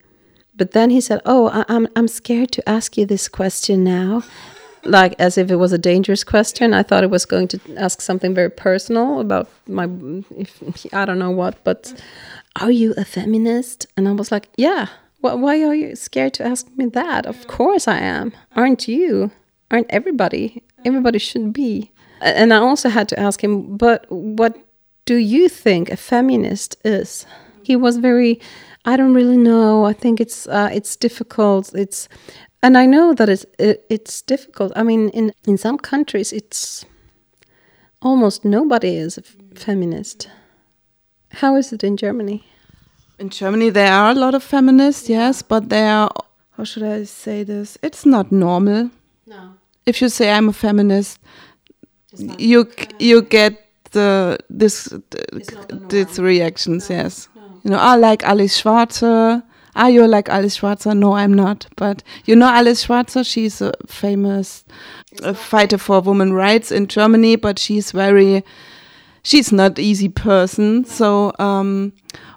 But 0.55 0.71
then 0.71 0.91
he 0.91 1.01
said, 1.01 1.21
"Oh, 1.25 1.49
I, 1.49 1.65
I'm 1.67 1.87
I'm 1.95 2.07
scared 2.07 2.51
to 2.53 2.69
ask 2.69 2.97
you 2.97 3.05
this 3.05 3.27
question 3.27 3.83
now." 3.83 4.23
like 4.85 5.13
as 5.19 5.37
if 5.37 5.51
it 5.51 5.57
was 5.57 5.73
a 5.73 5.77
dangerous 5.77 6.23
question. 6.23 6.73
I 6.73 6.83
thought 6.83 7.03
it 7.03 7.09
was 7.09 7.25
going 7.25 7.49
to 7.49 7.59
ask 7.77 8.01
something 8.01 8.33
very 8.33 8.49
personal 8.49 9.19
about 9.19 9.49
my, 9.67 9.89
if 10.37 10.93
I 10.93 11.03
don't 11.03 11.19
know 11.19 11.31
what, 11.31 11.61
but 11.63 11.93
are 12.59 12.71
you 12.71 12.93
a 12.97 13.05
feminist? 13.05 13.87
And 13.97 14.07
I 14.07 14.11
was 14.11 14.31
like, 14.31 14.49
yeah. 14.57 14.87
Why 15.21 15.63
are 15.63 15.75
you 15.75 15.95
scared 15.95 16.33
to 16.35 16.45
ask 16.45 16.67
me 16.77 16.85
that? 16.87 17.25
Of 17.25 17.47
course 17.47 17.87
I 17.87 17.97
am. 17.97 18.31
Aren't 18.55 18.87
you? 18.87 19.31
Aren't 19.69 19.89
everybody? 19.89 20.63
Everybody 20.85 21.19
should 21.19 21.51
be. 21.51 21.91
And 22.21 22.53
I 22.53 22.57
also 22.57 22.89
had 22.89 23.09
to 23.09 23.19
ask 23.19 23.43
him, 23.43 23.77
but 23.77 24.05
what 24.09 24.57
do 25.05 25.15
you 25.15 25.49
think 25.49 25.89
a 25.89 25.97
feminist 25.97 26.77
is? 26.85 27.25
He 27.63 27.75
was 27.75 27.97
very, 27.97 28.39
I 28.85 28.95
don't 28.95 29.13
really 29.13 29.37
know. 29.37 29.85
I 29.85 29.93
think 29.93 30.19
it's 30.21 30.47
uh, 30.47 30.69
it's 30.71 30.95
difficult. 30.95 31.73
It's, 31.75 32.07
and 32.63 32.77
I 32.77 32.85
know 32.85 33.13
that 33.13 33.29
it's 33.29 33.45
it, 33.57 33.85
it's 33.89 34.21
difficult. 34.21 34.71
I 34.75 34.83
mean, 34.83 35.09
in 35.09 35.33
in 35.47 35.57
some 35.57 35.77
countries, 35.77 36.33
it's 36.33 36.85
almost 38.01 38.45
nobody 38.45 38.95
is 38.95 39.17
a 39.17 39.21
feminist. 39.55 40.29
How 41.31 41.55
is 41.55 41.71
it 41.73 41.83
in 41.83 41.97
Germany? 41.97 42.45
In 43.19 43.29
Germany, 43.29 43.69
there 43.69 43.91
are 43.91 44.11
a 44.11 44.15
lot 44.15 44.33
of 44.33 44.43
feminists, 44.43 45.09
yes, 45.09 45.41
but 45.41 45.69
they 45.69 45.87
are, 45.87 46.09
how 46.57 46.63
should 46.63 46.83
I 46.83 47.03
say 47.03 47.43
this? 47.43 47.77
It's 47.83 48.05
not 48.05 48.31
normal. 48.31 48.91
No. 49.27 49.53
If 49.85 50.01
you 50.01 50.09
say 50.09 50.31
I'm 50.31 50.49
a 50.49 50.53
feminist, 50.53 51.19
you 52.37 52.67
you 52.99 53.21
get 53.21 53.65
the 53.91 54.37
this 54.49 54.85
the, 55.09 55.85
these 55.89 56.19
reactions, 56.19 56.89
no. 56.89 56.95
yes. 56.95 57.27
No. 57.35 57.41
You 57.63 57.71
know, 57.71 57.77
I 57.77 57.95
like 57.95 58.23
Alice 58.23 58.61
Schwarzer. 58.61 59.43
Are 59.75 59.89
you 59.89 60.07
like 60.07 60.29
Alice 60.29 60.59
Schwarzer? 60.59 60.97
No, 60.97 61.13
I'm 61.13 61.33
not. 61.33 61.67
But 61.75 62.03
you 62.25 62.35
know 62.35 62.47
Alice 62.47 62.85
Schwarzer? 62.85 63.25
She's 63.25 63.61
a 63.61 63.71
famous 63.87 64.63
uh, 65.23 65.33
fighter 65.33 65.77
for 65.77 66.01
women 66.01 66.33
rights 66.33 66.71
in 66.71 66.87
Germany, 66.87 67.35
but 67.35 67.59
she's 67.59 67.91
very 67.91 68.43
she's 69.29 69.51
not 69.51 69.77
easy 69.77 70.09
person. 70.09 70.83
So, 70.85 71.31
um, 71.37 71.93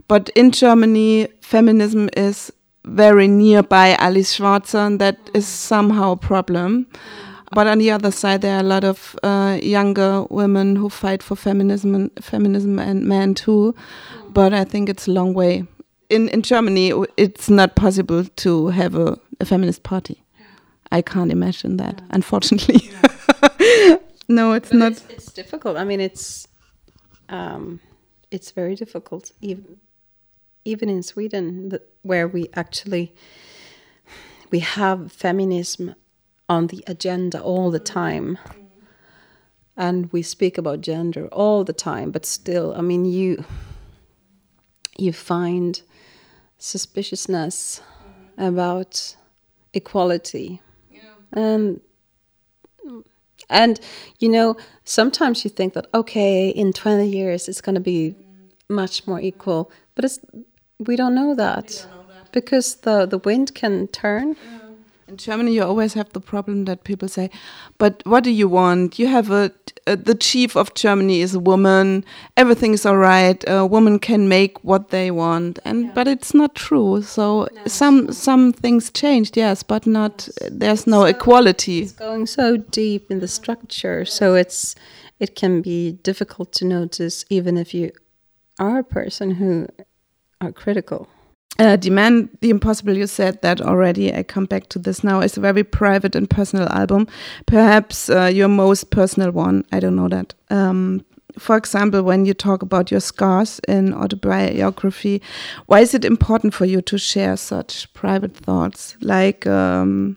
but 0.09 0.29
in 0.31 0.51
Germany, 0.51 1.29
feminism 1.41 2.11
is 2.17 2.53
very 2.85 3.29
nearby 3.29 3.95
Alice 3.99 4.37
Schwarzer, 4.37 4.87
and 4.87 5.01
that 5.01 5.17
is 5.33 5.47
somehow 5.47 6.13
a 6.13 6.17
problem. 6.17 6.87
But 7.53 7.67
on 7.67 7.79
the 7.79 7.91
other 7.91 8.11
side, 8.11 8.43
there 8.43 8.57
are 8.57 8.61
a 8.61 8.71
lot 8.75 8.85
of 8.85 9.17
uh, 9.23 9.59
younger 9.63 10.25
women 10.31 10.77
who 10.77 10.89
fight 10.89 11.23
for 11.23 11.37
feminism 11.37 11.95
and 11.95 12.11
feminism 12.21 12.79
and 12.79 13.05
men 13.05 13.35
too. 13.35 13.75
But 14.31 14.53
I 14.55 14.65
think 14.65 14.89
it's 14.89 15.07
a 15.07 15.13
long 15.13 15.35
way. 15.35 15.65
In 16.09 16.29
in 16.29 16.43
Germany, 16.43 16.93
it's 17.17 17.49
not 17.49 17.75
possible 17.75 18.25
to 18.25 18.69
have 18.69 18.95
a, 18.95 19.19
a 19.41 19.45
feminist 19.45 19.83
party. 19.83 20.23
I 20.91 21.03
can't 21.03 21.33
imagine 21.33 21.79
that, 21.79 22.03
unfortunately. 22.11 22.91
no, 24.29 24.53
it's 24.53 24.69
but 24.71 24.79
not. 24.79 24.93
It's, 24.93 25.05
it's 25.09 25.33
difficult. 25.33 25.77
I 25.77 25.85
mean, 25.85 26.01
it's 26.01 26.49
um, 27.33 27.81
it's 28.31 28.51
very 28.53 28.77
difficult, 28.77 29.33
even 29.41 29.79
even 30.65 30.89
in 30.89 31.03
Sweden, 31.03 31.79
where 32.03 32.29
we 32.29 32.49
actually 32.55 33.15
we 34.51 34.61
have 34.61 35.11
feminism 35.11 35.95
on 36.49 36.69
the 36.69 36.85
agenda 36.87 37.41
all 37.41 37.71
the 37.71 37.81
time, 37.81 38.39
and 39.77 40.13
we 40.13 40.23
speak 40.23 40.59
about 40.59 40.83
gender 40.83 41.27
all 41.29 41.65
the 41.65 41.73
time. 41.73 42.11
But 42.11 42.27
still, 42.27 42.75
I 42.77 42.83
mean, 42.83 43.07
you 43.07 43.45
you 44.99 45.13
find 45.13 45.81
suspiciousness 46.59 47.81
about 48.37 49.17
equality, 49.73 50.61
yeah. 50.91 51.01
and 51.33 51.81
and, 53.53 53.81
you 54.19 54.29
know, 54.29 54.57
sometimes 54.85 55.45
you 55.45 55.51
think 55.51 55.75
that, 55.75 55.87
okay, 55.95 56.49
in 56.49 56.73
20 56.73 57.07
years 57.09 57.49
it's 57.49 57.61
going 57.61 57.75
to 57.75 57.81
be 57.81 58.17
much 58.69 59.07
more 59.07 59.21
equal. 59.21 59.71
But 59.95 60.05
it's, 60.07 60.19
we 60.79 60.97
don't 60.97 61.15
know 61.15 61.35
that, 61.35 61.67
don't 61.69 61.97
know 61.97 62.15
that. 62.15 62.33
because 62.33 62.77
the, 62.77 63.07
the 63.07 63.19
wind 63.19 63.55
can 63.55 63.89
turn. 63.89 64.37
Yeah. 64.43 64.59
In 65.13 65.19
Germany, 65.19 65.53
you 65.53 65.63
always 65.63 65.93
have 65.93 66.11
the 66.15 66.21
problem 66.21 66.65
that 66.65 66.85
people 66.85 67.07
say, 67.07 67.29
"But 67.77 68.03
what 68.07 68.25
do 68.25 68.31
you 68.31 68.49
want? 68.49 68.99
You 68.99 69.09
have 69.09 69.31
a, 69.31 69.53
a 69.87 69.95
the 69.95 70.15
chief 70.15 70.57
of 70.57 70.73
Germany 70.73 71.21
is 71.21 71.35
a 71.35 71.39
woman. 71.39 72.03
Everything 72.35 72.73
is 72.73 72.87
all 72.87 72.97
right. 72.97 73.45
A 73.47 73.67
woman 73.67 73.99
can 73.99 74.27
make 74.27 74.65
what 74.65 74.89
they 74.89 75.11
want." 75.11 75.59
And 75.67 75.85
yeah. 75.85 75.93
but 75.95 76.09
it's 76.09 76.33
not 76.33 76.55
true. 76.55 77.03
So 77.03 77.47
no, 77.53 77.67
some 77.67 78.11
some 78.11 78.55
things 78.55 78.91
changed, 78.91 79.37
yes, 79.37 79.63
but 79.63 79.87
not. 79.87 80.31
There's 80.51 80.87
no 80.87 81.01
so 81.03 81.09
equality. 81.15 81.81
It's 81.81 81.93
going 81.93 82.25
so 82.25 82.57
deep 82.57 83.11
in 83.11 83.21
the 83.21 83.29
structure, 83.29 84.07
so 84.07 84.35
it's 84.35 84.75
it 85.21 85.37
can 85.37 85.61
be 85.61 85.93
difficult 85.93 86.53
to 86.53 86.65
notice, 86.65 87.27
even 87.29 87.59
if 87.59 87.75
you 87.75 87.93
are 88.59 88.79
a 88.79 88.85
person 88.85 89.33
who 89.33 89.67
are 90.41 90.53
critical. 90.53 91.07
Uh, 91.59 91.77
Demand 91.77 92.31
the 92.41 92.51
Impossible, 92.51 92.97
you 92.97 93.07
said 93.07 93.41
that 93.43 93.61
already. 93.61 94.13
I 94.13 94.23
come 94.23 94.47
back 94.47 94.69
to 94.71 94.79
this 94.79 95.05
now. 95.05 95.21
It's 95.21 95.37
a 95.37 95.41
very 95.41 95.63
private 95.63 96.17
and 96.17 96.29
personal 96.29 96.69
album. 96.71 97.07
Perhaps 97.47 98.09
uh, 98.09 98.31
your 98.33 98.49
most 98.49 98.91
personal 98.91 99.31
one. 99.33 99.65
I 99.71 99.79
don't 99.79 99.97
know 99.97 100.09
that. 100.09 100.35
Um, 100.51 101.05
for 101.39 101.57
example, 101.57 102.03
when 102.03 102.25
you 102.25 102.35
talk 102.35 102.63
about 102.63 102.91
your 102.91 103.01
scars 103.01 103.61
in 103.69 103.95
autobiography, 103.95 105.23
why 105.67 105.81
is 105.81 105.95
it 105.95 106.05
important 106.05 106.55
for 106.55 106.65
you 106.65 106.81
to 106.83 106.99
share 106.99 107.37
such 107.37 107.93
private 107.95 108.37
thoughts? 108.37 108.97
Like, 109.01 109.47
um, 109.47 110.17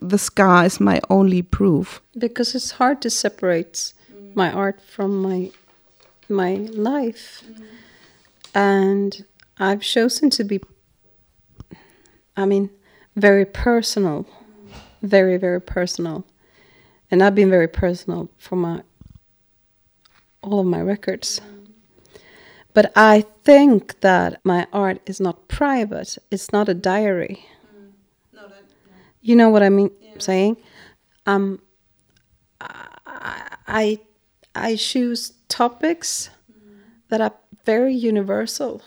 the 0.00 0.18
scar 0.18 0.64
is 0.64 0.80
my 0.80 1.00
only 1.10 1.42
proof. 1.42 2.00
Because 2.16 2.54
it's 2.54 2.72
hard 2.72 3.00
to 3.02 3.10
separate 3.10 3.92
mm. 4.12 4.34
my 4.34 4.52
art 4.52 4.80
from 4.80 5.22
my 5.22 5.50
my 6.28 6.56
life. 6.72 7.42
Mm. 7.48 7.64
And 8.58 9.24
I've 9.58 9.82
chosen 9.82 10.30
to 10.30 10.42
be 10.42 10.60
I 12.36 12.44
mean, 12.44 12.70
very 13.14 13.44
personal, 13.44 14.26
very 15.00 15.36
very 15.36 15.60
personal, 15.60 16.24
and 17.08 17.22
I've 17.22 17.36
been 17.36 17.50
very 17.50 17.68
personal 17.68 18.28
for 18.36 18.56
my 18.56 18.82
all 20.42 20.58
of 20.58 20.66
my 20.66 20.80
records. 20.82 21.40
But 22.74 22.90
I 22.96 23.24
think 23.44 24.00
that 24.00 24.40
my 24.44 24.66
art 24.72 25.00
is 25.06 25.20
not 25.20 25.46
private. 25.46 26.18
It's 26.32 26.52
not 26.52 26.68
a 26.68 26.74
diary. 26.74 27.46
You 29.20 29.36
know 29.36 29.50
what 29.50 29.62
I 29.62 29.68
mean 29.68 29.90
saying? 30.18 30.56
Um, 31.26 31.60
I, 32.60 33.56
I 33.66 33.98
I 34.54 34.76
choose 34.76 35.32
topics 35.48 36.30
that 37.08 37.20
are 37.20 37.34
very 37.64 37.94
universal 37.94 38.82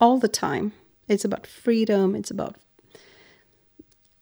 all 0.00 0.18
the 0.18 0.28
time. 0.28 0.72
It's 1.08 1.24
about 1.24 1.46
freedom. 1.46 2.14
It's 2.14 2.30
about 2.30 2.56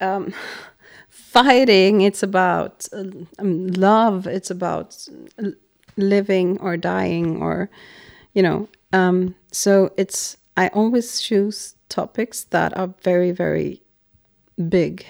um, 0.01 0.35
fighting. 1.09 2.01
It's 2.01 2.23
about 2.23 2.87
uh, 2.93 3.05
um, 3.39 3.69
love. 3.69 4.27
It's 4.27 4.51
about 4.51 5.09
living 5.97 6.59
or 6.61 6.77
dying, 6.77 7.43
or 7.43 7.71
you 8.35 8.43
know. 8.43 8.69
Um, 8.93 9.35
so 9.53 9.93
it's 9.97 10.37
I 10.57 10.69
always 10.69 11.21
choose 11.21 11.77
topics 11.89 12.45
that 12.45 12.77
are 12.77 12.95
very 13.03 13.31
very 13.31 13.83
big, 14.69 15.07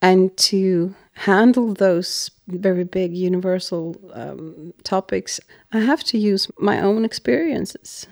and 0.00 0.36
to 0.36 0.94
handle 1.18 1.74
those 1.74 2.30
very 2.46 2.84
big 2.84 3.16
universal 3.16 3.96
um, 4.12 4.72
topics, 4.84 5.40
I 5.72 5.80
have 5.80 6.04
to 6.04 6.18
use 6.18 6.48
my 6.58 6.80
own 6.80 7.04
experiences 7.04 8.06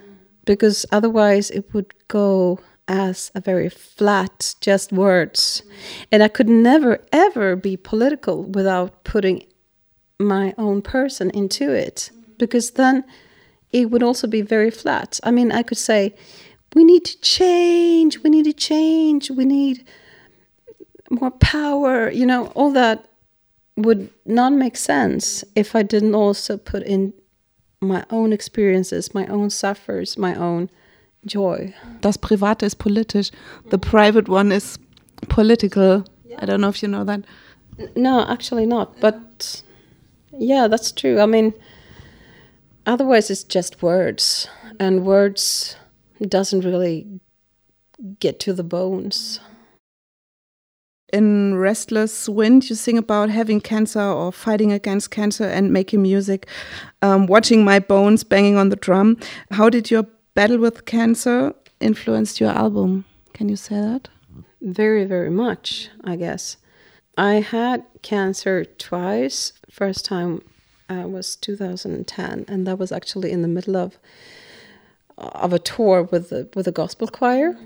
because 0.44 0.84
otherwise 0.90 1.50
it 1.50 1.72
would 1.72 1.94
go 2.08 2.58
as 2.88 3.30
a 3.34 3.40
very 3.40 3.68
flat, 3.68 4.54
just 4.60 4.92
words. 4.92 5.62
And 6.10 6.22
I 6.22 6.28
could 6.28 6.48
never, 6.48 6.98
ever 7.12 7.54
be 7.54 7.76
political 7.76 8.42
without 8.42 9.04
putting 9.04 9.44
my 10.18 10.52
own 10.58 10.82
person 10.82 11.30
into 11.30 11.72
it 11.72 12.10
because 12.38 12.72
then 12.72 13.04
it 13.70 13.90
would 13.90 14.02
also 14.02 14.26
be 14.26 14.42
very 14.42 14.70
flat. 14.70 15.20
I 15.22 15.30
mean, 15.30 15.52
I 15.52 15.62
could 15.62 15.78
say, 15.78 16.14
we 16.74 16.82
need 16.82 17.04
to 17.04 17.20
change, 17.20 18.18
we 18.22 18.30
need 18.30 18.44
to 18.44 18.52
change, 18.52 19.30
we 19.30 19.44
need 19.44 19.86
more 21.10 21.30
power, 21.30 22.10
you 22.10 22.26
know, 22.26 22.46
all 22.48 22.72
that 22.72 23.08
would 23.76 24.10
not 24.24 24.52
make 24.52 24.76
sense 24.76 25.44
if 25.54 25.76
I 25.76 25.82
didn't 25.82 26.14
also 26.14 26.56
put 26.56 26.82
in 26.82 27.12
my 27.80 28.04
own 28.10 28.32
experiences, 28.32 29.14
my 29.14 29.26
own 29.26 29.50
suffers, 29.50 30.16
my 30.16 30.34
own 30.34 30.70
joy. 31.24 31.74
Das 32.00 32.16
Private 32.16 32.62
ist 32.62 32.78
politisch. 32.78 33.30
The 33.70 33.78
private 33.78 34.28
one 34.28 34.50
is 34.50 34.78
political. 35.28 36.04
Yeah. 36.24 36.38
I 36.40 36.46
don't 36.46 36.60
know 36.60 36.68
if 36.68 36.82
you 36.82 36.88
know 36.88 37.04
that. 37.04 37.24
No, 37.94 38.26
actually 38.26 38.66
not. 38.66 38.98
But 39.00 39.62
yeah, 40.32 40.68
that's 40.68 40.90
true. 40.92 41.20
I 41.20 41.26
mean, 41.26 41.52
otherwise 42.86 43.30
it's 43.30 43.44
just 43.44 43.82
words, 43.82 44.48
and 44.80 45.04
words 45.04 45.76
doesn't 46.22 46.64
really 46.64 47.20
get 48.20 48.40
to 48.40 48.52
the 48.52 48.64
bones 48.64 49.40
in 51.12 51.54
Restless 51.54 52.28
Wind, 52.28 52.68
you 52.68 52.76
sing 52.76 52.98
about 52.98 53.30
having 53.30 53.60
cancer 53.60 54.00
or 54.00 54.32
fighting 54.32 54.72
against 54.72 55.10
cancer 55.10 55.44
and 55.44 55.72
making 55.72 56.02
music, 56.02 56.46
um, 57.02 57.26
watching 57.26 57.64
my 57.64 57.78
bones 57.78 58.24
banging 58.24 58.56
on 58.56 58.70
the 58.70 58.76
drum. 58.76 59.16
How 59.52 59.68
did 59.68 59.90
your 59.90 60.06
battle 60.34 60.58
with 60.58 60.84
cancer 60.84 61.54
influence 61.80 62.40
your 62.40 62.50
album? 62.50 63.04
Can 63.34 63.48
you 63.48 63.56
say 63.56 63.76
that? 63.76 64.08
Very, 64.60 65.04
very 65.04 65.30
much, 65.30 65.90
I 66.02 66.16
guess. 66.16 66.56
I 67.16 67.34
had 67.34 67.84
cancer 68.02 68.64
twice. 68.64 69.52
First 69.70 70.04
time 70.04 70.42
uh, 70.90 71.06
was 71.06 71.36
2010, 71.36 72.44
and 72.48 72.66
that 72.66 72.78
was 72.78 72.92
actually 72.92 73.30
in 73.30 73.42
the 73.42 73.48
middle 73.48 73.76
of 73.76 73.98
of 75.18 75.54
a 75.54 75.58
tour 75.58 76.02
with 76.02 76.28
the 76.28 76.48
with 76.54 76.66
a 76.66 76.72
gospel 76.72 77.08
choir. 77.08 77.56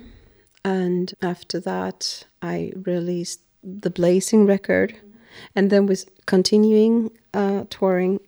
And 0.65 1.15
after 1.23 1.59
that, 1.61 2.25
I 2.43 2.73
released 2.85 3.41
the 3.63 3.91
Blazing 3.91 4.47
record, 4.47 4.95
and 5.55 5.71
then 5.71 5.87
was 5.87 6.07
continuing 6.27 7.11
uh, 7.33 7.65
touring, 7.71 8.21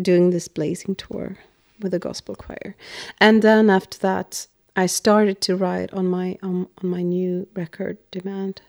doing 0.00 0.30
this 0.30 0.48
Blazing 0.48 0.94
tour 0.96 1.36
with 1.80 1.92
the 1.92 1.98
gospel 1.98 2.34
choir, 2.34 2.76
and 3.20 3.42
then 3.42 3.70
after 3.70 3.98
that, 3.98 4.46
I 4.76 4.86
started 4.86 5.40
to 5.42 5.56
write 5.56 5.92
on 5.92 6.06
my 6.06 6.38
um, 6.42 6.68
on 6.82 6.90
my 6.90 7.02
new 7.02 7.46
record, 7.54 7.98
Demand. 8.10 8.62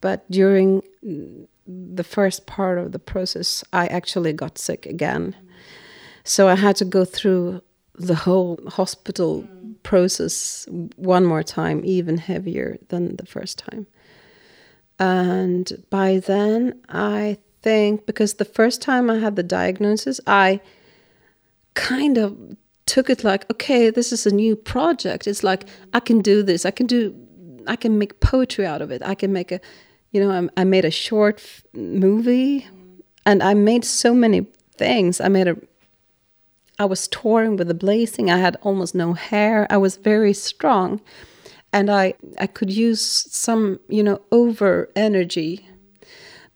But 0.00 0.30
during 0.30 0.82
the 1.66 2.04
first 2.04 2.46
part 2.46 2.78
of 2.78 2.92
the 2.92 3.00
process, 3.00 3.64
I 3.72 3.86
actually 3.88 4.32
got 4.32 4.58
sick 4.58 4.86
again, 4.86 5.36
so 6.24 6.48
I 6.48 6.54
had 6.54 6.76
to 6.76 6.84
go 6.84 7.04
through 7.04 7.62
the 7.94 8.14
whole 8.14 8.60
hospital 8.68 9.44
process 9.88 10.66
one 10.96 11.24
more 11.24 11.42
time, 11.42 11.80
even 11.82 12.18
heavier 12.18 12.76
than 12.88 13.16
the 13.16 13.24
first 13.24 13.58
time. 13.58 13.86
And 14.98 15.66
by 15.88 16.18
then, 16.18 16.78
I 16.90 17.38
think 17.62 18.04
because 18.04 18.34
the 18.34 18.44
first 18.44 18.82
time 18.82 19.08
I 19.08 19.18
had 19.18 19.34
the 19.34 19.42
diagnosis, 19.42 20.20
I 20.26 20.60
kind 21.72 22.18
of 22.18 22.36
took 22.84 23.08
it 23.08 23.24
like, 23.24 23.50
okay, 23.50 23.90
this 23.90 24.12
is 24.12 24.26
a 24.26 24.34
new 24.34 24.56
project. 24.56 25.26
It's 25.26 25.42
like 25.42 25.64
I 25.94 26.00
can 26.00 26.20
do 26.20 26.42
this. 26.42 26.66
I 26.66 26.70
can 26.70 26.86
do. 26.86 27.14
I 27.66 27.76
can 27.76 27.98
make 27.98 28.20
poetry 28.20 28.66
out 28.66 28.82
of 28.82 28.90
it. 28.90 29.00
I 29.12 29.14
can 29.14 29.32
make 29.32 29.52
a, 29.52 29.60
you 30.12 30.20
know, 30.20 30.30
I, 30.38 30.60
I 30.60 30.64
made 30.64 30.84
a 30.84 30.90
short 30.90 31.42
movie, 31.72 32.66
and 33.24 33.42
I 33.42 33.54
made 33.54 33.84
so 33.84 34.12
many 34.14 34.46
things. 34.76 35.20
I 35.20 35.28
made 35.28 35.48
a 35.48 35.56
I 36.78 36.84
was 36.84 37.08
touring 37.08 37.56
with 37.56 37.68
the 37.68 37.74
blazing. 37.74 38.30
I 38.30 38.38
had 38.38 38.56
almost 38.62 38.94
no 38.94 39.12
hair. 39.12 39.66
I 39.68 39.76
was 39.76 39.96
very 39.96 40.32
strong, 40.32 41.00
and 41.72 41.90
I 41.90 42.14
I 42.38 42.46
could 42.46 42.70
use 42.70 43.02
some 43.02 43.80
you 43.88 44.02
know 44.02 44.20
over 44.30 44.88
energy. 44.94 45.68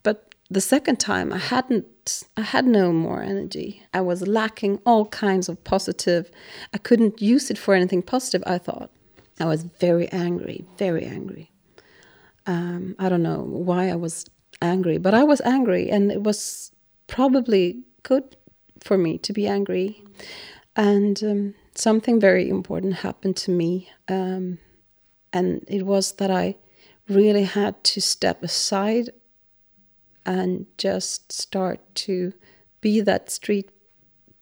But 0.03 0.35
the 0.51 0.61
second 0.61 1.01
time, 1.01 1.33
I 1.33 1.39
hadn't. 1.39 2.25
I 2.37 2.43
had 2.43 2.67
no 2.67 2.93
more 2.93 3.23
energy. 3.23 3.83
I 3.95 4.01
was 4.01 4.27
lacking 4.27 4.81
all 4.85 5.07
kinds 5.07 5.49
of 5.49 5.63
positive. 5.65 6.31
I 6.73 6.79
couldn't 6.79 7.21
use 7.23 7.51
it 7.51 7.59
for 7.59 7.75
anything 7.75 8.03
positive. 8.03 8.43
I 8.47 8.59
thought 8.59 8.91
I 9.41 9.47
was 9.47 9.63
very 9.63 10.09
angry, 10.09 10.65
very 10.79 11.05
angry. 11.05 11.51
Um, 12.47 12.97
I 12.99 13.09
don't 13.09 13.23
know 13.23 13.43
why 13.43 13.89
I 13.89 13.95
was 13.95 14.27
angry, 14.61 14.99
but 14.99 15.15
I 15.15 15.25
was 15.25 15.41
angry, 15.41 15.91
and 15.91 16.13
it 16.13 16.23
was 16.23 16.73
probably 17.07 17.83
good 18.03 18.37
for 18.81 18.99
me 18.99 19.19
to 19.19 19.33
be 19.33 19.47
angry. 19.47 20.03
And 20.75 21.23
um, 21.23 21.55
something 21.75 22.21
very 22.21 22.49
important 22.49 22.95
happened 22.95 23.37
to 23.39 23.51
me. 23.51 23.91
Um, 24.09 24.59
and 25.33 25.65
it 25.69 25.85
was 25.85 26.13
that 26.13 26.31
I 26.31 26.57
really 27.09 27.45
had 27.45 27.83
to 27.85 28.01
step 28.01 28.43
aside 28.43 29.11
and 30.25 30.67
just 30.79 31.33
start 31.33 31.81
to 31.95 32.33
be 32.81 33.01
that 33.01 33.31
street 33.31 33.71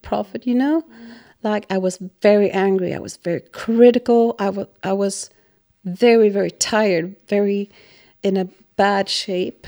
prophet, 0.03 0.47
you 0.47 0.55
know? 0.55 0.83
Mm. 0.83 1.13
Like 1.43 1.67
I 1.71 1.79
was 1.79 1.99
very 2.21 2.51
angry, 2.51 2.95
I 2.95 2.99
was 2.99 3.17
very 3.17 3.41
critical, 3.41 4.37
I 4.39 4.51
was 4.51 4.67
I 4.83 4.93
was 4.93 5.31
very, 5.85 6.29
very 6.29 6.51
tired, 6.51 7.17
very 7.29 7.71
in 8.23 8.37
a 8.37 8.45
bad 8.77 9.09
shape 9.09 9.67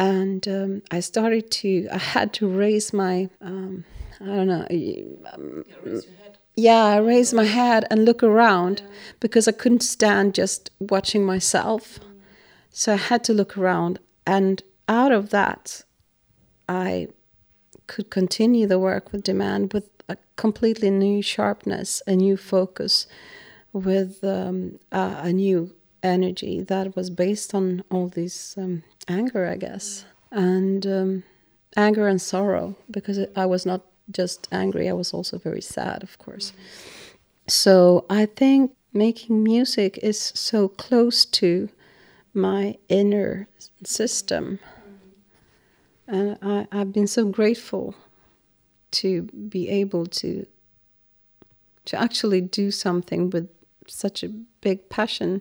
and 0.00 0.48
um, 0.48 0.82
I 0.90 1.00
started 1.00 1.50
to. 1.50 1.86
I 1.92 1.98
had 1.98 2.32
to 2.34 2.48
raise 2.48 2.92
my. 2.92 3.28
Um, 3.42 3.84
I 4.20 4.26
don't 4.26 4.46
know. 4.46 4.66
Um, 5.32 5.64
yeah, 6.54 6.84
I 6.84 6.96
raised 6.98 7.32
my 7.32 7.44
head 7.44 7.86
and 7.90 8.04
look 8.04 8.22
around 8.22 8.82
yeah. 8.84 8.94
because 9.18 9.48
I 9.48 9.52
couldn't 9.52 9.82
stand 9.82 10.34
just 10.34 10.70
watching 10.78 11.24
myself. 11.24 12.00
Mm. 12.00 12.20
So 12.70 12.92
I 12.92 12.96
had 12.96 13.24
to 13.24 13.32
look 13.32 13.56
around, 13.56 13.98
and 14.26 14.62
out 14.88 15.12
of 15.12 15.30
that, 15.30 15.82
I 16.68 17.08
could 17.86 18.10
continue 18.10 18.66
the 18.66 18.78
work 18.78 19.10
with 19.10 19.24
demand 19.24 19.72
with 19.72 19.88
a 20.08 20.16
completely 20.36 20.90
new 20.90 21.22
sharpness, 21.22 22.02
a 22.06 22.14
new 22.14 22.36
focus, 22.36 23.06
with 23.72 24.22
um, 24.22 24.78
a 24.92 25.32
new 25.32 25.74
energy 26.02 26.62
that 26.62 26.96
was 26.96 27.10
based 27.10 27.54
on 27.54 27.82
all 27.90 28.08
these 28.08 28.54
um, 28.58 28.82
anger, 29.08 29.46
I 29.46 29.56
guess, 29.56 30.04
and 30.30 30.86
um, 30.86 31.22
anger 31.76 32.06
and 32.08 32.20
sorrow 32.20 32.76
because 32.90 33.18
I 33.36 33.46
was 33.46 33.66
not 33.66 33.82
just 34.10 34.48
angry, 34.52 34.88
I 34.88 34.92
was 34.92 35.12
also 35.12 35.38
very 35.38 35.60
sad, 35.60 36.02
of 36.02 36.18
course. 36.18 36.52
So 37.46 38.04
I 38.08 38.26
think 38.26 38.72
making 38.92 39.42
music 39.42 39.98
is 40.02 40.32
so 40.34 40.68
close 40.68 41.24
to 41.24 41.68
my 42.34 42.76
inner 42.88 43.48
system. 43.84 44.58
And 46.06 46.38
I, 46.42 46.66
I've 46.72 46.92
been 46.92 47.06
so 47.06 47.26
grateful 47.26 47.94
to 48.92 49.22
be 49.22 49.68
able 49.68 50.06
to 50.06 50.46
to 51.86 52.00
actually 52.00 52.40
do 52.40 52.70
something 52.70 53.30
with 53.30 53.48
such 53.86 54.22
a 54.22 54.28
big 54.60 54.88
passion 54.90 55.40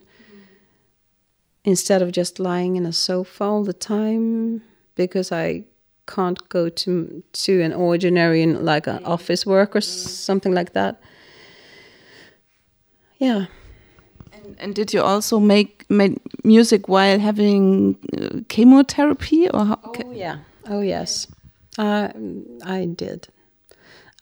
instead 1.64 2.02
of 2.02 2.12
just 2.12 2.40
lying 2.40 2.76
in 2.76 2.86
a 2.86 2.94
sofa 2.94 3.44
all 3.44 3.64
the 3.64 3.74
time 3.74 4.64
because 4.96 5.32
I 5.32 5.66
can't 6.10 6.50
go 6.50 6.70
to 6.70 7.24
to 7.32 7.62
an 7.62 7.74
ordinary 7.74 8.46
like 8.46 8.88
an 8.88 9.00
office 9.06 9.46
work 9.46 9.76
or 9.76 9.82
something 9.82 10.54
like 10.54 10.74
that. 10.74 11.00
Yeah. 13.20 13.46
And, 14.32 14.56
and 14.60 14.76
did 14.76 14.94
you 14.94 15.02
also 15.02 15.40
make, 15.40 15.86
make 15.90 16.18
music 16.44 16.88
while 16.88 17.20
having 17.20 17.98
uh, 18.18 18.40
chemotherapy 18.48 19.50
or 19.50 19.66
how? 19.66 19.80
Oh 19.86 20.12
yeah. 20.12 20.38
Oh 20.68 20.82
yes. 20.82 21.28
Uh, 21.78 22.10
I 22.64 22.86
did. 22.86 23.28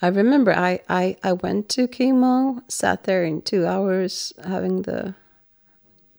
I 0.02 0.08
remember 0.08 0.54
I, 0.54 0.80
I, 0.90 1.18
I 1.24 1.34
went 1.34 1.70
to 1.70 1.88
chemo, 1.88 2.62
sat 2.68 3.06
there 3.06 3.24
in 3.24 3.42
two 3.42 3.66
hours 3.66 4.34
having 4.46 4.84
the 4.84 5.16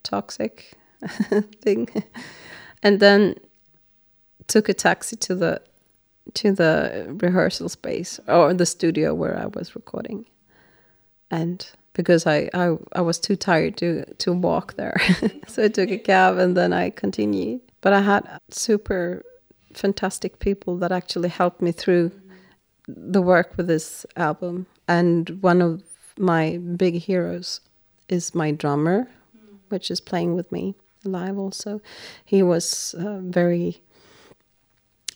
toxic 0.02 0.72
thing, 1.62 1.88
and 2.83 2.98
then 2.98 3.37
took 4.49 4.69
a 4.69 4.75
taxi 4.75 5.17
to 5.17 5.35
the 5.35 5.63
to 6.35 6.53
the 6.53 7.07
rehearsal 7.23 7.69
space 7.69 8.21
or 8.29 8.53
the 8.53 8.67
studio 8.67 9.15
where 9.15 9.39
I 9.39 9.47
was 9.47 9.75
recording, 9.75 10.27
and 11.31 11.67
because 11.95 12.27
I, 12.27 12.51
I, 12.53 12.77
I 12.93 13.01
was 13.01 13.19
too 13.19 13.37
tired 13.37 13.77
to 13.79 14.05
to 14.05 14.33
walk 14.33 14.75
there, 14.75 15.01
so 15.47 15.65
I 15.65 15.69
took 15.69 15.91
a 15.91 15.99
cab 15.99 16.39
and 16.39 16.57
then 16.57 16.73
I 16.73 16.91
continued. 16.91 17.61
But 17.81 17.93
I 17.93 18.01
had 18.01 18.41
super 18.51 19.23
fantastic 19.73 20.41
people 20.41 20.77
that 20.79 20.93
actually 20.93 21.29
helped 21.29 21.63
me 21.63 21.73
through 21.73 22.11
the 22.89 23.23
work 23.23 23.57
with 23.57 23.67
this 23.67 24.07
album. 24.17 24.67
And 24.89 25.43
one 25.43 25.63
of 25.63 25.83
my 26.19 26.59
big 26.59 26.95
heroes 26.95 27.61
is 28.09 28.35
my 28.35 28.51
drummer, 28.51 29.09
which 29.69 29.91
is 29.91 30.01
playing 30.01 30.35
with 30.35 30.51
me 30.51 30.75
live 31.05 31.39
also. 31.39 31.81
He 32.25 32.43
was 32.43 32.95
uh, 32.99 33.19
very, 33.21 33.83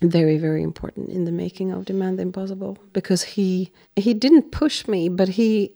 very, 0.03 0.39
very 0.39 0.63
important 0.63 1.09
in 1.09 1.25
the 1.25 1.33
making 1.33 1.73
of 1.73 1.85
Demand 1.85 2.19
the 2.19 2.23
Impossible 2.23 2.79
because 2.93 3.23
he 3.23 3.71
he 3.97 4.15
didn't 4.15 4.51
push 4.51 4.89
me, 4.89 5.09
but 5.09 5.29
he 5.29 5.75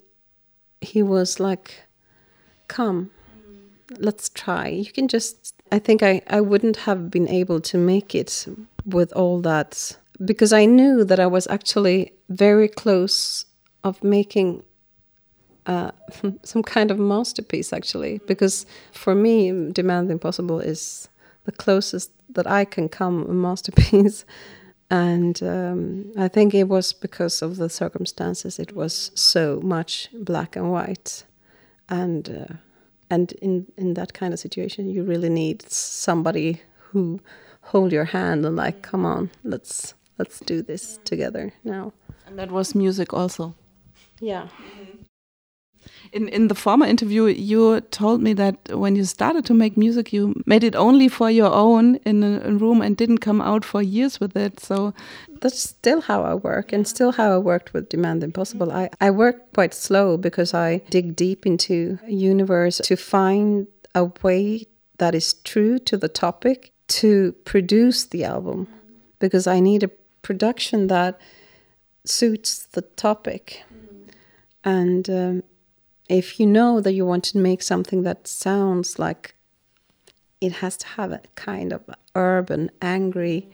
he 0.80 1.02
was 1.02 1.40
like, 1.40 1.84
"Come, 2.68 3.10
let's 3.98 4.28
try. 4.28 4.68
You 4.68 4.92
can 4.92 5.08
just." 5.08 5.54
I 5.72 5.78
think 5.78 6.02
I 6.02 6.22
I 6.28 6.40
wouldn't 6.40 6.76
have 6.78 7.10
been 7.10 7.28
able 7.28 7.60
to 7.60 7.78
make 7.78 8.14
it 8.14 8.46
with 8.84 9.12
all 9.12 9.40
that 9.42 9.96
because 10.24 10.52
I 10.52 10.64
knew 10.64 11.04
that 11.04 11.20
I 11.20 11.26
was 11.26 11.46
actually 11.48 12.12
very 12.28 12.68
close 12.68 13.46
of 13.84 14.02
making 14.02 14.62
uh, 15.66 15.90
some 16.42 16.62
kind 16.62 16.90
of 16.90 16.98
masterpiece 16.98 17.72
actually 17.72 18.20
because 18.26 18.66
for 18.92 19.14
me 19.14 19.70
demand 19.72 20.08
the 20.08 20.12
impossible 20.12 20.60
is 20.60 21.08
the 21.44 21.52
closest 21.52 22.10
that 22.36 22.46
i 22.46 22.64
can 22.64 22.88
come 22.88 23.26
a 23.28 23.34
masterpiece. 23.34 24.24
And 24.88 25.42
um, 25.42 26.12
i 26.16 26.28
think 26.28 26.54
it 26.54 26.68
was 26.68 26.92
because 26.92 27.42
of 27.42 27.56
the 27.56 27.68
circumstances 27.68 28.60
it 28.60 28.72
was 28.72 29.10
so 29.14 29.60
much 29.60 30.08
black 30.12 30.54
and 30.56 30.70
white. 30.70 31.24
And 31.88 32.28
uh, 32.28 32.54
and 33.10 33.32
in 33.42 33.66
in 33.76 33.94
that 33.94 34.12
kind 34.12 34.32
of 34.32 34.38
situation 34.38 34.88
you 34.88 35.02
really 35.02 35.28
need 35.28 35.62
somebody 35.70 36.60
who 36.92 37.20
hold 37.72 37.90
your 37.92 38.04
hand 38.04 38.46
and 38.46 38.54
like 38.54 38.90
come 38.90 39.04
on 39.04 39.30
let's 39.42 39.94
let's 40.18 40.38
do 40.40 40.62
this 40.62 41.00
together 41.04 41.52
now. 41.64 41.92
And 42.26 42.38
that 42.38 42.50
was 42.52 42.74
music 42.74 43.12
also. 43.12 43.54
Yeah 44.20 44.48
in 46.12 46.28
in 46.28 46.48
the 46.48 46.54
former 46.54 46.86
interview, 46.86 47.26
you 47.26 47.80
told 47.90 48.20
me 48.22 48.34
that 48.34 48.56
when 48.70 48.96
you 48.96 49.04
started 49.04 49.44
to 49.46 49.54
make 49.54 49.76
music, 49.76 50.12
you 50.12 50.34
made 50.46 50.64
it 50.64 50.76
only 50.76 51.08
for 51.08 51.30
your 51.30 51.52
own 51.52 51.96
in 52.04 52.22
a, 52.22 52.52
room 52.52 52.82
and 52.82 52.96
didn't 52.96 53.18
come 53.18 53.40
out 53.40 53.64
for 53.64 53.82
years 53.82 54.20
with 54.20 54.36
it. 54.36 54.60
So 54.60 54.92
that's 55.40 55.58
still 55.58 56.00
how 56.00 56.22
I 56.22 56.34
work, 56.34 56.72
and 56.72 56.86
still 56.86 57.12
how 57.12 57.34
I 57.34 57.38
worked 57.38 57.72
with 57.72 57.88
Demand 57.88 58.22
Impossible. 58.22 58.72
I 58.72 58.90
I 59.00 59.10
work 59.10 59.36
quite 59.54 59.74
slow 59.74 60.16
because 60.16 60.54
I 60.54 60.82
dig 60.90 61.16
deep 61.16 61.46
into 61.46 61.98
a 62.06 62.12
universe 62.12 62.80
to 62.84 62.96
find 62.96 63.66
a 63.94 64.04
way 64.22 64.66
that 64.98 65.14
is 65.14 65.34
true 65.44 65.78
to 65.78 65.96
the 65.96 66.08
topic 66.08 66.72
to 66.88 67.32
produce 67.44 68.06
the 68.06 68.24
album, 68.24 68.66
because 69.18 69.46
I 69.46 69.60
need 69.60 69.82
a 69.82 69.90
production 70.22 70.86
that 70.88 71.18
suits 72.04 72.66
the 72.72 72.82
topic, 72.82 73.64
and. 74.64 75.10
Um, 75.10 75.42
if 76.08 76.38
you 76.38 76.46
know 76.46 76.80
that 76.80 76.92
you 76.92 77.04
want 77.04 77.24
to 77.24 77.38
make 77.38 77.62
something 77.62 78.02
that 78.02 78.26
sounds 78.26 78.98
like 78.98 79.34
it 80.40 80.52
has 80.52 80.76
to 80.76 80.86
have 80.86 81.12
a 81.12 81.20
kind 81.34 81.72
of 81.72 81.82
urban, 82.14 82.70
angry, 82.80 83.48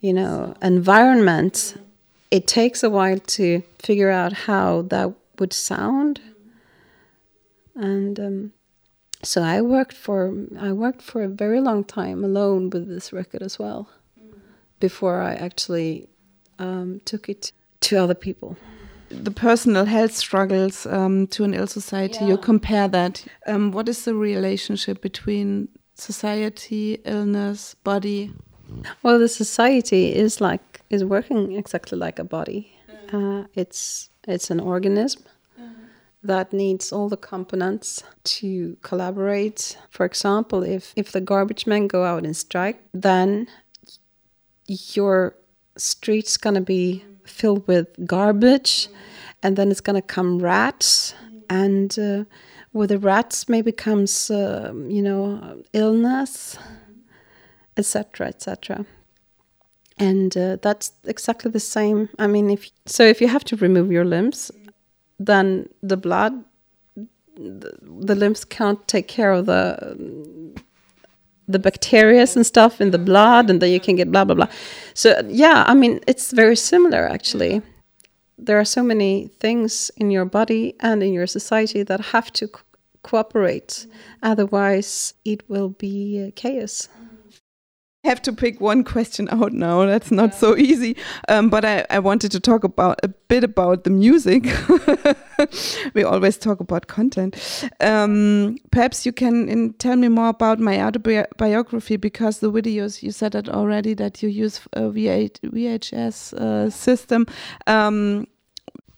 you 0.00 0.12
know, 0.12 0.54
environment, 0.60 1.76
it 2.30 2.46
takes 2.46 2.82
a 2.82 2.90
while 2.90 3.18
to 3.18 3.62
figure 3.78 4.10
out 4.10 4.32
how 4.32 4.82
that 4.82 5.12
would 5.38 5.52
sound. 5.52 6.20
And 7.74 8.20
um, 8.20 8.52
so 9.22 9.42
I 9.42 9.60
worked 9.60 9.96
for 9.96 10.34
I 10.58 10.72
worked 10.72 11.02
for 11.02 11.22
a 11.22 11.28
very 11.28 11.60
long 11.60 11.84
time 11.84 12.24
alone 12.24 12.70
with 12.70 12.88
this 12.88 13.12
record 13.12 13.42
as 13.42 13.58
well, 13.58 13.88
before 14.80 15.22
I 15.22 15.34
actually 15.34 16.08
um, 16.58 17.00
took 17.04 17.28
it 17.28 17.52
to 17.80 17.96
other 17.96 18.14
people 18.14 18.56
the 19.10 19.30
personal 19.30 19.84
health 19.84 20.14
struggles 20.14 20.86
um, 20.86 21.26
to 21.28 21.44
an 21.44 21.54
ill 21.54 21.66
society, 21.66 22.18
yeah. 22.20 22.28
you 22.28 22.38
compare 22.38 22.88
that. 22.88 23.24
Um, 23.46 23.72
what 23.72 23.88
is 23.88 24.04
the 24.04 24.14
relationship 24.14 25.02
between 25.02 25.68
society, 25.94 27.00
illness, 27.04 27.74
body? 27.84 28.32
Well, 29.02 29.18
the 29.18 29.28
society 29.28 30.14
is 30.14 30.40
like 30.40 30.80
is 30.90 31.04
working 31.04 31.52
exactly 31.52 31.98
like 31.98 32.18
a 32.18 32.24
body. 32.24 32.72
Uh, 33.12 33.44
it's 33.54 34.10
it's 34.28 34.50
an 34.50 34.60
organism 34.60 35.24
that 36.22 36.52
needs 36.52 36.92
all 36.92 37.08
the 37.08 37.16
components 37.16 38.02
to 38.22 38.76
collaborate. 38.82 39.76
For 39.90 40.06
example, 40.06 40.62
if 40.62 40.92
if 40.94 41.12
the 41.12 41.20
garbage 41.20 41.66
men 41.66 41.88
go 41.88 42.04
out 42.04 42.24
and 42.24 42.36
strike, 42.36 42.80
then 42.92 43.48
your 44.66 45.34
street's 45.76 46.36
gonna 46.36 46.60
be 46.60 47.04
filled 47.30 47.66
with 47.66 47.88
garbage, 48.06 48.88
and 49.42 49.56
then 49.56 49.70
it's 49.70 49.80
gonna 49.80 50.02
come 50.02 50.38
rats, 50.38 51.14
and 51.48 51.98
uh, 51.98 52.24
with 52.72 52.90
the 52.90 52.98
rats 52.98 53.48
maybe 53.48 53.72
comes 53.72 54.30
uh, 54.30 54.72
you 54.88 55.02
know 55.02 55.62
illness, 55.72 56.58
etc. 57.76 58.28
etc. 58.28 58.86
And 59.98 60.34
uh, 60.36 60.56
that's 60.62 60.92
exactly 61.04 61.50
the 61.50 61.60
same. 61.60 62.08
I 62.18 62.26
mean, 62.26 62.50
if 62.50 62.70
so, 62.86 63.04
if 63.04 63.20
you 63.20 63.28
have 63.28 63.44
to 63.44 63.56
remove 63.56 63.92
your 63.92 64.04
limbs, 64.04 64.50
then 65.18 65.68
the 65.82 65.96
blood, 65.96 66.44
the, 67.36 67.78
the 67.82 68.14
limbs 68.14 68.44
can't 68.44 68.86
take 68.88 69.08
care 69.08 69.32
of 69.32 69.46
the 69.46 70.54
the 71.52 71.58
bacteria 71.58 72.26
and 72.34 72.46
stuff 72.46 72.80
in 72.80 72.90
the 72.90 72.98
blood, 72.98 73.50
and 73.50 73.60
then 73.60 73.70
you 73.70 73.80
can 73.80 73.96
get 73.96 74.10
blah 74.10 74.24
blah 74.24 74.34
blah. 74.34 74.48
So 74.94 75.20
yeah, 75.28 75.64
I 75.66 75.74
mean 75.74 76.00
it's 76.06 76.32
very 76.32 76.56
similar 76.56 77.08
actually. 77.08 77.62
There 78.38 78.58
are 78.58 78.64
so 78.64 78.82
many 78.82 79.28
things 79.38 79.90
in 79.96 80.10
your 80.10 80.24
body 80.24 80.74
and 80.80 81.02
in 81.02 81.12
your 81.12 81.26
society 81.26 81.82
that 81.82 82.00
have 82.12 82.32
to 82.34 82.48
co 82.48 82.62
cooperate, 83.02 83.86
otherwise 84.22 85.14
it 85.24 85.48
will 85.48 85.70
be 85.70 86.22
uh, 86.22 86.30
chaos 86.36 86.88
have 88.04 88.22
to 88.22 88.32
pick 88.32 88.60
one 88.60 88.82
question 88.82 89.28
out 89.30 89.52
now. 89.52 89.84
That's 89.84 90.10
not 90.10 90.30
yeah. 90.30 90.36
so 90.36 90.56
easy. 90.56 90.96
Um, 91.28 91.50
but 91.50 91.64
I, 91.64 91.84
I 91.90 91.98
wanted 91.98 92.32
to 92.32 92.40
talk 92.40 92.64
about 92.64 92.98
a 93.02 93.08
bit 93.08 93.44
about 93.44 93.84
the 93.84 93.90
music. 93.90 94.46
we 95.94 96.02
always 96.02 96.38
talk 96.38 96.60
about 96.60 96.86
content. 96.86 97.68
Um, 97.80 98.56
perhaps 98.70 99.04
you 99.04 99.12
can 99.12 99.48
in, 99.48 99.74
tell 99.74 99.96
me 99.96 100.08
more 100.08 100.28
about 100.28 100.58
my 100.58 100.82
autobiography 100.82 101.96
because 101.96 102.40
the 102.40 102.50
videos 102.50 103.02
you 103.02 103.10
said 103.10 103.34
it 103.34 103.48
already 103.48 103.92
that 103.94 104.22
you 104.22 104.28
use 104.28 104.60
a 104.72 104.82
VHS 104.82 106.32
uh, 106.34 106.70
system. 106.70 107.26
Um, 107.66 108.26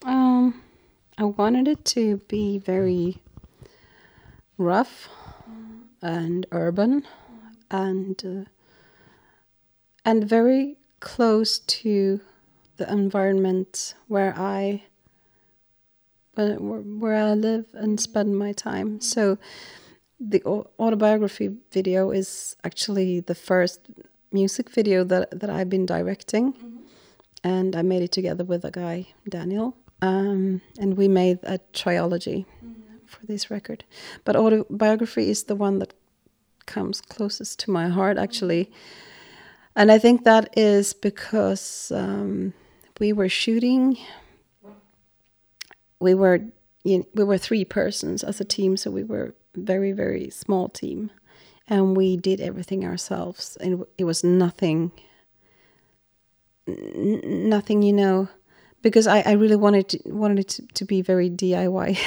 um, 0.05 0.63
I 1.19 1.25
wanted 1.25 1.67
it 1.67 1.85
to 1.87 2.19
be 2.29 2.59
very 2.59 3.21
rough 4.59 5.09
and 6.01 6.47
urban 6.53 7.05
and. 7.71 8.23
Uh, 8.25 8.51
and 10.05 10.29
very 10.29 10.77
close 11.01 11.59
to 11.59 12.21
the 12.77 12.91
environment 12.91 13.95
where 14.09 14.35
I 14.37 14.83
where 16.35 17.15
I 17.15 17.35
live 17.35 17.67
and 17.75 18.01
spend 18.01 18.39
my 18.39 18.53
time. 18.53 19.01
So 19.01 19.37
the 20.19 20.43
autobiography 20.79 21.57
video 21.73 22.11
is 22.11 22.57
actually 22.65 23.21
the 23.21 23.35
first 23.35 23.81
music 24.33 24.71
video 24.71 25.05
that 25.05 25.39
that 25.39 25.51
I've 25.51 25.69
been 25.69 25.87
directing, 25.87 26.55
mm-hmm. 26.55 26.77
and 27.45 27.77
I 27.77 27.83
made 27.83 28.03
it 28.03 28.13
together 28.13 28.45
with 28.45 28.65
a 28.65 28.71
guy 28.71 29.09
Daniel, 29.29 29.77
um, 30.01 30.63
and 30.79 30.97
we 30.97 31.09
made 31.09 31.39
a 31.43 31.59
trilogy 31.73 32.47
mm-hmm. 32.65 33.07
for 33.07 33.27
this 33.27 33.51
record. 33.51 33.85
But 34.25 34.37
autobiography 34.37 35.29
is 35.29 35.45
the 35.45 35.57
one 35.57 35.79
that 35.81 35.93
comes 36.67 37.01
closest 37.01 37.59
to 37.61 37.71
my 37.71 37.89
heart, 37.89 38.17
actually. 38.17 38.71
And 39.75 39.91
I 39.91 39.99
think 39.99 40.25
that 40.25 40.57
is 40.57 40.93
because 40.93 41.93
um, 41.95 42.53
we 43.01 43.13
were 43.13 43.29
shooting. 43.29 43.97
We 45.99 46.15
were 46.15 46.41
you 46.85 46.99
know, 46.99 47.05
we 47.15 47.25
were 47.25 47.39
three 47.39 47.65
persons 47.65 48.23
as 48.25 48.41
a 48.41 48.45
team, 48.45 48.77
so 48.77 48.91
we 48.91 49.05
were 49.05 49.35
very 49.55 49.93
very 49.93 50.31
small 50.31 50.69
team, 50.69 51.11
and 51.69 51.97
we 51.97 52.17
did 52.17 52.41
everything 52.41 52.85
ourselves, 52.85 53.57
and 53.61 53.85
it 53.97 54.05
was 54.05 54.23
nothing. 54.25 54.93
Nothing, 56.67 57.83
you 57.83 57.93
know, 57.93 58.29
because 58.83 59.09
I, 59.09 59.21
I 59.23 59.33
really 59.33 59.57
wanted 59.57 59.89
to, 59.89 60.01
wanted 60.07 60.39
it 60.39 60.49
to, 60.51 60.67
to 60.75 60.85
be 60.85 61.03
very 61.03 61.29
DIY. 61.29 61.99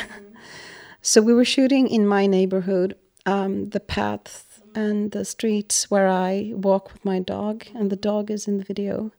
so 1.01 1.21
we 1.21 1.33
were 1.33 1.43
shooting 1.43 1.89
in 1.89 2.07
my 2.07 2.25
neighborhood, 2.25 2.95
um, 3.25 3.69
the 3.71 3.81
paths 3.81 4.44
and 4.75 5.11
the 5.11 5.25
streets 5.25 5.89
where 5.89 6.07
I 6.07 6.51
walk 6.53 6.93
with 6.93 7.03
my 7.05 7.19
dog, 7.19 7.65
and 7.73 7.89
the 7.89 7.95
dog 7.95 8.29
is 8.29 8.47
in 8.47 8.57
the 8.57 8.63
video, 8.63 9.11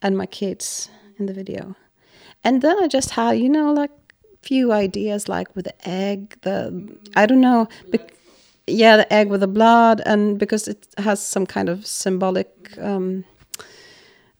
and 0.00 0.16
my 0.16 0.26
kids 0.26 0.88
in 1.18 1.26
the 1.26 1.34
video. 1.34 1.76
And 2.42 2.62
then 2.62 2.82
I 2.82 2.88
just 2.88 3.10
had, 3.10 3.32
you 3.32 3.48
know, 3.48 3.72
like 3.72 3.90
few 4.42 4.72
ideas, 4.72 5.28
like 5.28 5.54
with 5.54 5.66
the 5.66 5.88
egg, 5.88 6.36
the 6.42 6.98
I 7.14 7.26
don't 7.26 7.40
know, 7.40 7.68
yeah, 8.66 8.96
the 8.96 9.12
egg 9.12 9.28
with 9.28 9.40
the 9.40 9.46
blood, 9.46 10.00
and 10.04 10.38
because 10.38 10.68
it 10.68 10.86
has 10.98 11.24
some 11.24 11.46
kind 11.46 11.68
of 11.68 11.86
symbolic 11.86 12.76
um, 12.78 13.24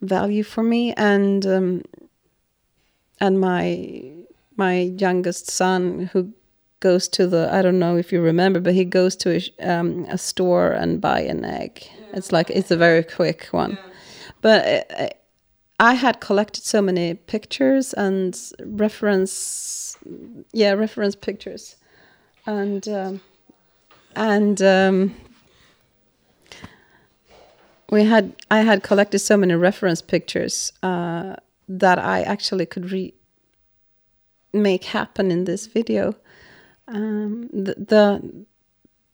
value 0.00 0.42
for 0.42 0.62
me, 0.62 0.92
and 0.94 1.46
um, 1.46 1.82
and 3.20 3.40
my 3.40 4.02
my 4.56 4.80
youngest 4.98 5.50
son 5.50 6.10
who 6.12 6.32
goes 6.82 7.08
to 7.08 7.26
the 7.26 7.48
I 7.58 7.62
don't 7.62 7.78
know 7.78 7.96
if 7.96 8.12
you 8.12 8.20
remember, 8.20 8.60
but 8.60 8.74
he 8.74 8.84
goes 8.84 9.16
to 9.16 9.28
a, 9.38 9.40
um, 9.72 10.04
a 10.10 10.18
store 10.18 10.72
and 10.72 11.00
buy 11.00 11.20
an 11.20 11.44
egg. 11.44 11.72
Yeah. 11.82 12.18
It's 12.18 12.30
like 12.32 12.50
it's 12.50 12.70
a 12.70 12.76
very 12.76 13.04
quick 13.04 13.48
one, 13.52 13.72
yeah. 13.72 13.90
but. 14.42 14.60
I, 14.90 15.10
I 15.80 15.94
had 15.94 16.20
collected 16.20 16.62
so 16.62 16.80
many 16.80 17.14
pictures 17.14 17.92
and 17.92 18.38
reference, 18.64 19.96
yeah, 20.52 20.74
reference 20.74 21.16
pictures, 21.16 21.74
and 22.46 22.86
um, 22.86 23.20
and 24.14 24.62
um, 24.62 25.16
we 27.90 28.04
had 28.04 28.34
I 28.50 28.60
had 28.60 28.82
collected 28.82 29.18
so 29.18 29.36
many 29.36 29.54
reference 29.54 30.02
pictures 30.02 30.72
uh, 30.82 31.34
that 31.68 31.98
I 31.98 32.22
actually 32.22 32.66
could 32.66 32.92
re 32.92 33.14
make 34.52 34.84
happen 34.84 35.30
in 35.30 35.44
this 35.44 35.66
video 35.66 36.14
um, 36.92 37.48
the, 37.52 37.74
the 37.74 38.44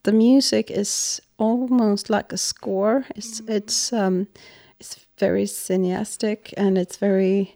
the 0.03 0.11
music 0.11 0.69
is 0.71 1.21
almost 1.37 2.09
like 2.09 2.33
a 2.33 2.37
score. 2.37 3.05
It's 3.15 3.41
mm-hmm. 3.41 3.51
it's 3.51 3.93
um, 3.93 4.27
it's 4.79 5.05
very 5.17 5.45
cineastic 5.45 6.53
and 6.57 6.77
it's 6.77 6.97
very 6.97 7.55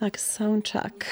like 0.00 0.16
a 0.16 0.20
soundtrack, 0.20 1.04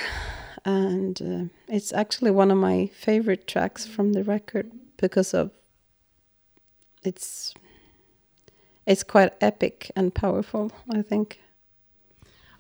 and 0.64 1.20
uh, 1.22 1.72
it's 1.72 1.92
actually 1.92 2.31
one 2.31 2.50
of 2.50 2.59
my 2.59 2.87
favorite 2.94 3.46
tracks 3.46 3.87
from 3.87 4.12
the 4.12 4.24
record 4.24 4.70
because 4.96 5.35
of 5.35 5.50
it's 7.05 7.55
it's 8.87 9.02
quite 9.02 9.33
epic 9.40 9.90
and 9.94 10.14
powerful. 10.14 10.72
I 10.90 11.02
think. 11.02 11.41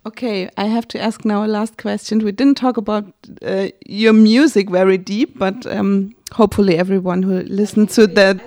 Okay, 0.04 0.50
I 0.56 0.64
have 0.64 0.88
to 0.88 1.00
ask 1.00 1.24
now 1.24 1.44
a 1.44 1.46
last 1.46 1.78
question. 1.78 2.18
We 2.24 2.32
didn't 2.32 2.56
talk 2.56 2.76
about 2.76 3.04
uh, 3.40 3.68
your 3.86 4.12
music 4.12 4.68
very 4.68 4.98
deep, 4.98 5.38
but 5.38 5.64
um, 5.66 6.16
hopefully 6.32 6.76
everyone 6.76 7.22
who 7.22 7.42
listened 7.42 7.90
to 7.90 8.08
that. 8.08 8.40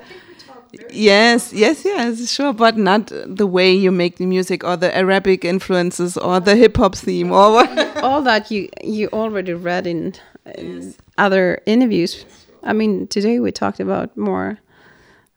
Yes, 0.91 1.53
yes, 1.53 1.85
yes, 1.85 2.29
sure, 2.29 2.51
but 2.51 2.75
not 2.75 3.09
the 3.25 3.47
way 3.47 3.71
you 3.73 3.91
make 3.91 4.17
the 4.17 4.25
music 4.25 4.65
or 4.65 4.75
the 4.75 4.93
Arabic 4.95 5.45
influences 5.45 6.17
or 6.17 6.41
the 6.41 6.57
hip 6.57 6.75
hop 6.75 6.95
theme 6.95 7.31
or 7.31 7.53
what. 7.53 7.97
All 8.03 8.21
that 8.23 8.51
you 8.51 8.67
you 8.83 9.07
already 9.13 9.53
read 9.53 9.87
in, 9.87 10.13
in 10.55 10.81
yes. 10.81 10.97
other 11.17 11.61
interviews. 11.65 12.25
I 12.63 12.73
mean, 12.73 13.07
today 13.07 13.39
we 13.39 13.53
talked 13.53 13.79
about 13.79 14.17
more 14.17 14.59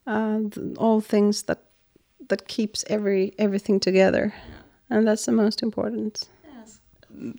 uh, 0.09 0.41
all 0.77 1.01
things 1.01 1.45
that 1.45 1.63
that 2.29 2.49
keeps 2.49 2.85
every 2.89 3.35
everything 3.39 3.79
together. 3.79 4.35
Yeah 4.91 4.97
and 4.97 5.07
that's 5.07 5.27
the 5.27 5.33
most 5.33 5.63
important. 5.63 6.29
Yes. 6.45 6.81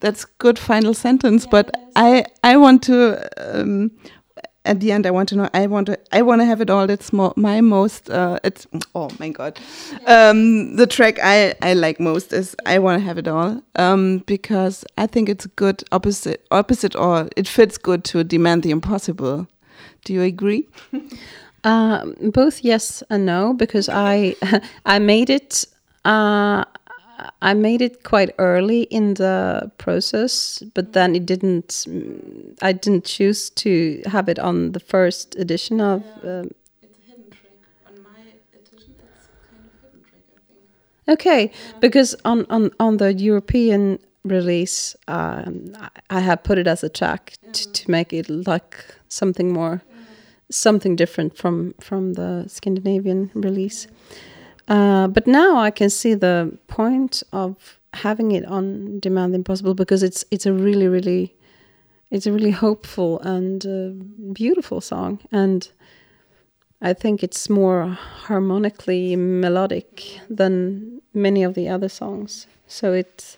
that's 0.02 0.26
good 0.26 0.60
final 0.60 0.94
sentence 0.94 1.44
yeah, 1.46 1.50
but 1.52 1.72
i 1.96 2.26
i 2.44 2.58
want 2.58 2.84
to 2.84 2.96
um, 3.38 3.92
at 4.66 4.80
the 4.80 4.92
end 4.92 5.06
i 5.06 5.12
want 5.12 5.30
to 5.30 5.36
know 5.36 5.50
i 5.54 5.66
want 5.68 5.86
to 5.88 5.98
i 6.12 6.22
want 6.22 6.42
to 6.42 6.46
have 6.46 6.62
it 6.62 6.70
all. 6.70 6.90
It's 6.90 7.12
mo 7.14 7.34
my 7.36 7.62
most 7.62 8.10
uh, 8.10 8.40
it's 8.44 8.68
oh 8.94 9.10
my 9.20 9.30
god. 9.30 9.60
Um, 10.06 10.76
the 10.76 10.86
track 10.88 11.18
i 11.24 11.54
i 11.62 11.74
like 11.74 12.00
most 12.00 12.34
is 12.34 12.56
i 12.66 12.80
want 12.80 13.00
to 13.02 13.06
have 13.06 13.18
it 13.18 13.28
all 13.28 13.62
um, 13.76 14.20
because 14.26 14.86
i 14.98 15.08
think 15.08 15.30
it's 15.30 15.46
a 15.46 15.50
good 15.56 15.84
opposite 15.92 16.46
opposite 16.52 16.96
or 16.96 17.30
it 17.36 17.48
fits 17.48 17.78
good 17.78 18.04
to 18.06 18.24
demand 18.24 18.64
the 18.64 18.72
impossible. 18.72 19.48
Do 20.06 20.14
you 20.14 20.22
agree? 20.22 20.68
Um, 21.64 22.16
both 22.34 22.64
yes 22.64 23.04
and 23.10 23.26
no 23.26 23.54
because 23.54 23.90
i 23.90 24.36
i 24.86 25.00
made 25.00 25.30
it 25.30 25.66
uh, 26.06 26.64
I 27.42 27.54
made 27.54 27.82
it 27.82 28.04
quite 28.04 28.34
early 28.38 28.84
in 28.84 29.16
the 29.16 29.72
process, 29.78 30.62
but 30.74 30.94
then 30.94 31.16
it 31.16 31.26
didn't. 31.26 31.86
I 32.62 32.72
didn't 32.74 33.06
choose 33.06 33.50
to 33.52 34.02
have 34.06 34.30
it 34.30 34.40
on 34.40 34.72
the 34.72 34.80
first 34.80 35.36
edition 35.36 35.82
of. 35.82 36.04
Yeah. 36.24 36.30
Um, 36.30 36.52
it's 36.82 36.98
a 36.98 37.12
hidden 37.12 37.32
track. 37.32 37.52
On 37.88 38.04
my 38.04 38.20
edition, 38.54 38.96
it's 39.00 39.28
kind 39.50 39.66
of 39.66 39.82
hidden 39.82 40.02
track, 40.04 40.24
I 40.36 40.42
think. 41.06 41.20
Okay, 41.20 41.42
yeah. 41.44 41.80
because 41.80 42.16
on, 42.26 42.46
on 42.50 42.72
on 42.80 42.98
the 42.98 43.14
European 43.14 44.00
release, 44.24 44.96
um, 45.08 45.74
I 46.10 46.20
have 46.20 46.44
put 46.44 46.58
it 46.58 46.68
as 46.68 46.84
a 46.84 46.90
track 46.90 47.34
yeah. 47.44 47.52
to 47.52 47.92
make 47.92 48.14
it 48.14 48.30
like 48.30 48.86
something 49.08 49.52
more, 49.52 49.82
something 50.52 50.96
different 50.96 51.38
from 51.38 51.74
from 51.80 52.14
the 52.14 52.46
Scandinavian 52.48 53.32
release. 53.34 53.88
Uh, 54.70 55.08
but 55.08 55.26
now 55.26 55.58
I 55.58 55.72
can 55.72 55.90
see 55.90 56.14
the 56.14 56.58
point 56.68 57.24
of 57.34 57.80
having 57.94 58.32
it 58.32 58.46
on 58.46 59.00
Demand 59.00 59.34
Impossible 59.34 59.74
because 59.74 60.04
it's 60.04 60.24
it's 60.30 60.46
a 60.46 60.54
really 60.54 60.88
really 60.88 61.34
it's 62.12 62.28
a 62.28 62.32
really 62.32 62.52
hopeful 62.52 63.20
and 63.22 63.66
uh, 63.66 63.90
beautiful 64.34 64.80
song 64.80 65.20
and 65.32 65.70
I 66.82 66.94
think 66.94 67.24
it's 67.24 67.50
more 67.50 67.88
harmonically 67.88 69.16
melodic 69.16 70.20
than 70.30 71.02
many 71.14 71.44
of 71.44 71.54
the 71.54 71.68
other 71.68 71.90
songs. 71.90 72.48
So 72.68 72.94
it's 72.94 73.38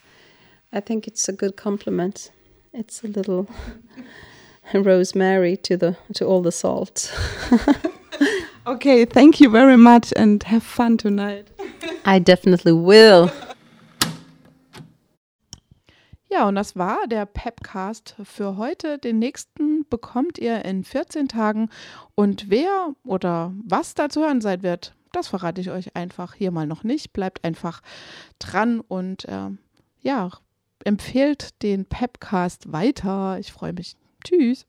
I 0.73 0.79
think 0.81 1.07
it's 1.07 1.27
a 1.29 1.33
good 1.33 1.55
complement. 1.55 2.31
It's 2.73 3.03
a 3.03 3.07
little 3.07 3.47
rosemary 4.73 5.57
to 5.57 5.77
the 5.77 5.95
to 6.13 6.25
all 6.25 6.41
the 6.41 6.51
salt. 6.51 7.11
Okay, 8.63 9.07
thank 9.07 9.39
you 9.39 9.49
very 9.49 9.75
much 9.75 10.13
and 10.15 10.43
have 10.43 10.61
fun 10.61 10.95
tonight. 10.95 11.47
I 12.05 12.19
definitely 12.19 12.73
will. 12.73 13.31
Ja, 16.29 16.47
und 16.47 16.55
das 16.55 16.75
war 16.75 17.07
der 17.07 17.25
Pepcast 17.25 18.15
für 18.23 18.57
heute. 18.57 18.99
Den 18.99 19.17
nächsten 19.17 19.85
bekommt 19.89 20.37
ihr 20.37 20.63
in 20.63 20.83
14 20.83 21.27
Tagen. 21.27 21.69
Und 22.13 22.51
wer 22.51 22.93
oder 23.03 23.51
was 23.65 23.95
da 23.95 24.09
zu 24.09 24.21
hören 24.21 24.41
sein 24.41 24.61
wird, 24.61 24.93
das 25.11 25.27
verrate 25.27 25.59
ich 25.59 25.71
euch 25.71 25.95
einfach 25.95 26.35
hier 26.35 26.51
mal 26.51 26.67
noch 26.67 26.83
nicht. 26.83 27.13
Bleibt 27.13 27.43
einfach 27.43 27.81
dran 28.37 28.79
und 28.79 29.25
äh, 29.25 29.49
ja, 30.01 30.29
empfehlt 30.85 31.61
den 31.63 31.85
Pepcast 31.85 32.71
weiter. 32.71 33.39
Ich 33.39 33.51
freue 33.51 33.73
mich. 33.73 33.95
Tschüss. 34.23 34.67